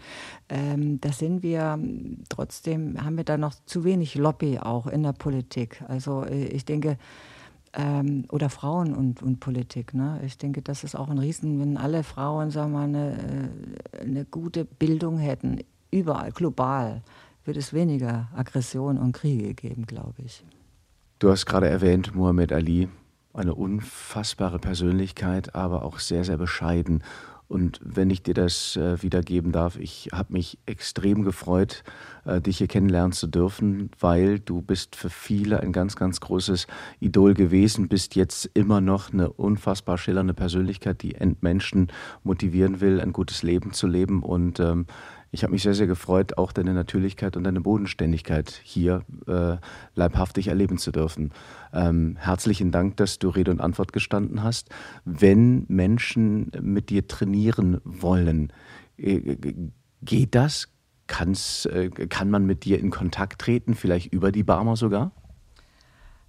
ähm, 0.50 1.00
da 1.00 1.10
sind 1.10 1.42
wir 1.42 1.78
trotzdem 2.28 2.91
haben 3.00 3.16
wir 3.16 3.24
da 3.24 3.36
noch 3.36 3.54
zu 3.66 3.84
wenig 3.84 4.14
Lobby 4.14 4.58
auch 4.58 4.86
in 4.86 5.02
der 5.02 5.12
Politik. 5.12 5.82
Also 5.88 6.24
äh, 6.24 6.46
ich 6.46 6.64
denke, 6.64 6.98
ähm, 7.74 8.24
oder 8.30 8.50
Frauen 8.50 8.94
und, 8.94 9.22
und 9.22 9.40
Politik. 9.40 9.94
Ne? 9.94 10.20
Ich 10.24 10.38
denke, 10.38 10.62
das 10.62 10.84
ist 10.84 10.94
auch 10.94 11.08
ein 11.08 11.18
Riesen, 11.18 11.60
wenn 11.60 11.76
alle 11.76 12.02
Frauen 12.02 12.50
sagen 12.50 12.72
wir 12.72 12.78
mal, 12.78 12.84
eine, 12.84 13.50
äh, 13.92 14.00
eine 14.02 14.24
gute 14.24 14.64
Bildung 14.64 15.18
hätten, 15.18 15.60
überall, 15.90 16.32
global, 16.32 17.02
würde 17.44 17.60
es 17.60 17.72
weniger 17.72 18.28
Aggression 18.34 18.98
und 18.98 19.12
Kriege 19.12 19.54
geben, 19.54 19.86
glaube 19.86 20.22
ich. 20.24 20.44
Du 21.18 21.30
hast 21.30 21.46
gerade 21.46 21.68
erwähnt, 21.68 22.14
Muhammad 22.14 22.52
Ali, 22.52 22.88
eine 23.32 23.54
unfassbare 23.54 24.58
Persönlichkeit, 24.58 25.54
aber 25.54 25.84
auch 25.84 25.98
sehr, 25.98 26.24
sehr 26.24 26.36
bescheiden. 26.36 27.02
Und 27.52 27.80
wenn 27.84 28.08
ich 28.08 28.22
dir 28.22 28.32
das 28.32 28.76
äh, 28.76 29.02
wiedergeben 29.02 29.52
darf, 29.52 29.78
ich 29.78 30.08
habe 30.10 30.32
mich 30.32 30.58
extrem 30.64 31.22
gefreut, 31.22 31.84
äh, 32.24 32.40
dich 32.40 32.56
hier 32.56 32.66
kennenlernen 32.66 33.12
zu 33.12 33.26
dürfen, 33.26 33.90
weil 34.00 34.40
du 34.40 34.62
bist 34.62 34.96
für 34.96 35.10
viele 35.10 35.60
ein 35.60 35.70
ganz, 35.70 35.94
ganz 35.94 36.20
großes 36.20 36.66
Idol 36.98 37.34
gewesen, 37.34 37.88
bist 37.88 38.16
jetzt 38.16 38.46
immer 38.54 38.80
noch 38.80 39.12
eine 39.12 39.30
unfassbar 39.30 39.98
schillernde 39.98 40.32
Persönlichkeit, 40.32 41.02
die 41.02 41.14
Menschen 41.42 41.88
motivieren 42.24 42.80
will, 42.80 43.02
ein 43.02 43.12
gutes 43.12 43.42
Leben 43.42 43.74
zu 43.74 43.86
leben. 43.86 44.22
Und 44.22 44.58
ähm, 44.58 44.86
ich 45.34 45.42
habe 45.42 45.52
mich 45.52 45.62
sehr, 45.62 45.74
sehr 45.74 45.86
gefreut, 45.86 46.36
auch 46.36 46.52
deine 46.52 46.74
Natürlichkeit 46.74 47.38
und 47.38 47.44
deine 47.44 47.62
Bodenständigkeit 47.62 48.60
hier 48.62 49.02
äh, 49.26 49.56
leibhaftig 49.94 50.48
erleben 50.48 50.76
zu 50.76 50.92
dürfen. 50.92 51.32
Ähm, 51.72 52.16
herzlichen 52.20 52.70
Dank, 52.70 52.98
dass 52.98 53.18
du 53.18 53.30
Rede 53.30 53.50
und 53.50 53.62
Antwort 53.62 53.94
gestanden 53.94 54.42
hast. 54.42 54.68
Wenn 55.06 55.64
Menschen 55.68 56.52
mit 56.60 56.90
dir 56.90 57.08
trainieren 57.08 57.80
wollen, 57.82 58.52
äh, 58.98 59.36
geht 60.02 60.34
das? 60.34 60.68
Kann's, 61.06 61.64
äh, 61.64 61.88
kann 61.88 62.28
man 62.28 62.44
mit 62.44 62.66
dir 62.66 62.78
in 62.78 62.90
Kontakt 62.90 63.40
treten, 63.40 63.74
vielleicht 63.74 64.12
über 64.12 64.32
die 64.32 64.44
Barmer 64.44 64.76
sogar? 64.76 65.12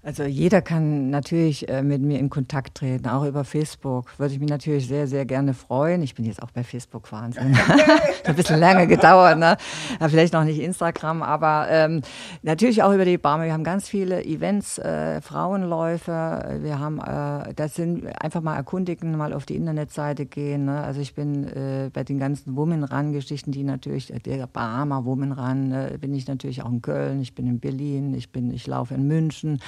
Also 0.05 0.23
jeder 0.23 0.61
kann 0.61 1.11
natürlich 1.11 1.69
äh, 1.69 1.81
mit 1.81 2.01
mir 2.01 2.19
in 2.19 2.29
Kontakt 2.29 2.75
treten, 2.75 3.07
auch 3.07 3.23
über 3.23 3.45
Facebook. 3.45 4.19
Würde 4.19 4.33
ich 4.33 4.39
mich 4.41 4.49
natürlich 4.49 4.85
sehr, 4.85 5.07
sehr 5.07 5.25
gerne 5.25 5.53
freuen. 5.53 6.03
Ich 6.03 6.13
bin 6.13 6.25
jetzt 6.25 6.43
auch 6.43 6.51
bei 6.51 6.65
Facebook 6.65 7.09
Wahnsinn. 7.13 7.57
ein 8.25 8.35
bisschen 8.35 8.59
länger 8.59 8.85
gedauert, 8.85 9.39
ne? 9.39 9.55
Ja, 10.01 10.09
vielleicht 10.09 10.33
noch 10.33 10.43
nicht 10.43 10.59
Instagram, 10.59 11.23
aber 11.23 11.67
ähm, 11.69 12.01
natürlich 12.41 12.83
auch 12.83 12.91
über 12.93 13.05
die 13.05 13.17
Barme. 13.17 13.45
Wir 13.45 13.53
haben 13.53 13.63
ganz 13.63 13.87
viele 13.87 14.25
Events, 14.25 14.77
äh, 14.77 15.21
Frauenläufe. 15.21 16.59
Wir 16.61 16.79
haben, 16.79 16.99
äh, 16.99 17.53
das 17.53 17.75
sind 17.75 18.05
einfach 18.21 18.41
mal 18.41 18.57
erkundigen, 18.57 19.15
mal 19.15 19.31
auf 19.31 19.45
die 19.45 19.55
Internetseite 19.55 20.25
gehen. 20.25 20.65
Ne? 20.65 20.83
Also 20.83 20.99
ich 20.99 21.15
bin 21.15 21.47
äh, 21.47 21.89
bei 21.93 22.03
den 22.03 22.19
ganzen 22.19 22.57
Women 22.57 22.83
Run 22.83 23.13
Geschichten, 23.13 23.53
die 23.53 23.63
natürlich 23.63 24.11
der 24.25 24.47
Barmer 24.47 25.05
Women 25.05 25.31
Run, 25.31 25.71
äh, 25.71 25.97
bin 25.97 26.13
ich 26.13 26.27
natürlich 26.27 26.61
auch 26.61 26.71
in 26.71 26.81
Köln. 26.81 27.21
Ich 27.21 27.35
bin 27.35 27.47
in 27.47 27.61
Berlin. 27.61 28.13
Ich 28.15 28.33
bin, 28.33 28.51
ich 28.51 28.67
laufe 28.67 28.95
in 28.95 29.07
München. 29.07 29.61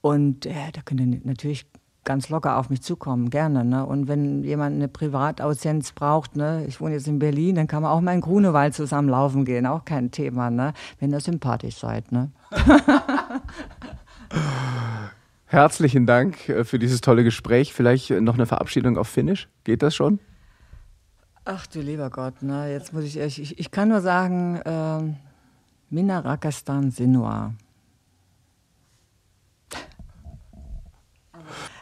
Und 0.00 0.46
äh, 0.46 0.72
da 0.72 0.80
könnt 0.84 1.00
ihr 1.00 1.20
natürlich 1.24 1.66
ganz 2.06 2.30
locker 2.30 2.56
auf 2.56 2.70
mich 2.70 2.80
zukommen, 2.80 3.28
gerne. 3.28 3.64
Ne? 3.64 3.84
Und 3.84 4.08
wenn 4.08 4.42
jemand 4.44 4.76
eine 4.76 4.88
Privataudienz 4.88 5.92
braucht, 5.92 6.36
ne? 6.36 6.64
ich 6.66 6.80
wohne 6.80 6.94
jetzt 6.94 7.08
in 7.08 7.18
Berlin, 7.18 7.56
dann 7.56 7.66
kann 7.66 7.82
man 7.82 7.90
auch 7.90 8.00
mal 8.00 8.14
in 8.14 8.22
Grunewald 8.22 8.72
zusammen 8.72 9.10
laufen 9.10 9.44
gehen, 9.44 9.66
auch 9.66 9.84
kein 9.84 10.10
Thema, 10.10 10.50
ne? 10.50 10.72
wenn 11.00 11.12
ihr 11.12 11.20
sympathisch 11.20 11.76
seid. 11.76 12.10
Ne? 12.12 12.30
Herzlichen 15.46 16.06
Dank 16.06 16.48
äh, 16.48 16.64
für 16.64 16.78
dieses 16.78 17.02
tolle 17.02 17.24
Gespräch. 17.24 17.74
Vielleicht 17.74 18.10
noch 18.10 18.34
eine 18.34 18.46
Verabschiedung 18.46 18.96
auf 18.96 19.08
Finnisch. 19.08 19.48
Geht 19.64 19.82
das 19.82 19.94
schon? 19.94 20.20
Ach 21.44 21.66
du 21.66 21.80
lieber 21.80 22.10
Gott, 22.10 22.42
ne? 22.42 22.72
jetzt 22.72 22.92
muss 22.92 23.04
ich, 23.04 23.18
ich, 23.18 23.58
ich 23.58 23.70
kann 23.70 23.88
nur 23.88 24.00
sagen, 24.00 24.56
äh, 24.64 25.14
Minna 25.90 26.20
Rakastan 26.20 26.90
Sinua. 26.90 27.52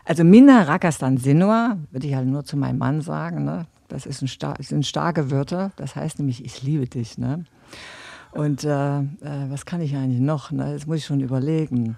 Also 0.05 0.23
Minna 0.23 0.63
Rakastan 0.63 1.17
Sinua, 1.17 1.79
würde 1.91 2.07
ich 2.07 2.15
halt 2.15 2.27
nur 2.27 2.45
zu 2.45 2.57
meinem 2.57 2.79
Mann 2.79 3.01
sagen, 3.01 3.45
ne? 3.45 3.67
das 3.89 4.05
ist 4.05 4.21
ein 4.23 4.29
star 4.29 4.57
sind 4.61 4.87
starke 4.87 5.31
Wörter, 5.31 5.73
das 5.77 5.97
heißt 5.97 6.19
nämlich, 6.19 6.45
ich 6.45 6.63
liebe 6.63 6.87
dich. 6.87 7.17
Ne? 7.17 7.45
Und 8.33 8.65
äh, 8.65 8.99
äh, 8.99 9.03
was 9.49 9.65
kann 9.65 9.81
ich 9.81 9.97
eigentlich 9.97 10.21
noch? 10.21 10.51
Ne? 10.51 10.73
Das 10.73 10.87
muss 10.87 10.99
ich 10.99 11.07
schon 11.07 11.21
überlegen. 11.21 11.97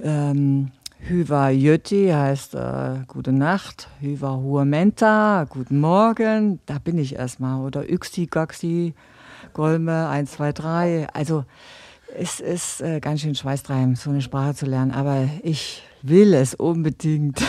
Ähm, 0.00 0.70
Hyva 0.98 1.50
Jötti 1.50 2.08
heißt 2.08 2.54
äh, 2.54 3.00
Gute 3.06 3.32
Nacht. 3.32 3.88
Hyva 4.00 4.36
Huamenta, 4.36 5.44
Guten 5.48 5.80
Morgen. 5.80 6.60
Da 6.66 6.78
bin 6.78 6.96
ich 6.96 7.16
erstmal. 7.16 7.60
Oder 7.60 7.90
Yxi 7.90 8.26
Gaxi, 8.26 8.94
Golme 9.52 10.08
1, 10.08 10.32
2, 10.32 10.52
3. 10.52 11.06
Also 11.12 11.44
es 12.14 12.40
ist 12.40 12.80
äh, 12.80 13.00
ganz 13.00 13.20
schön 13.20 13.34
schweißtreibend, 13.34 13.98
so 13.98 14.10
eine 14.10 14.22
Sprache 14.22 14.54
zu 14.54 14.66
lernen. 14.66 14.92
Aber 14.92 15.28
ich 15.42 15.82
will 16.02 16.34
es 16.34 16.54
unbedingt. 16.54 17.42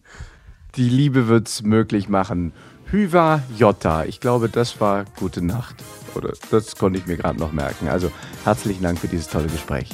Die 0.76 0.88
Liebe 0.88 1.28
wird 1.28 1.48
es 1.48 1.62
möglich 1.62 2.08
machen. 2.08 2.52
Hyva 2.90 3.42
Jotta. 3.56 4.04
Ich 4.04 4.20
glaube, 4.20 4.48
das 4.48 4.80
war 4.80 5.04
Gute 5.18 5.42
Nacht. 5.42 5.76
Oder 6.14 6.32
das 6.50 6.76
konnte 6.76 6.98
ich 6.98 7.06
mir 7.06 7.16
gerade 7.16 7.38
noch 7.38 7.52
merken. 7.52 7.88
Also 7.88 8.10
herzlichen 8.44 8.82
Dank 8.82 8.98
für 8.98 9.08
dieses 9.08 9.28
tolle 9.28 9.48
Gespräch. 9.48 9.90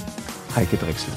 Heike 0.54 0.76
Drechsel. 0.76 1.12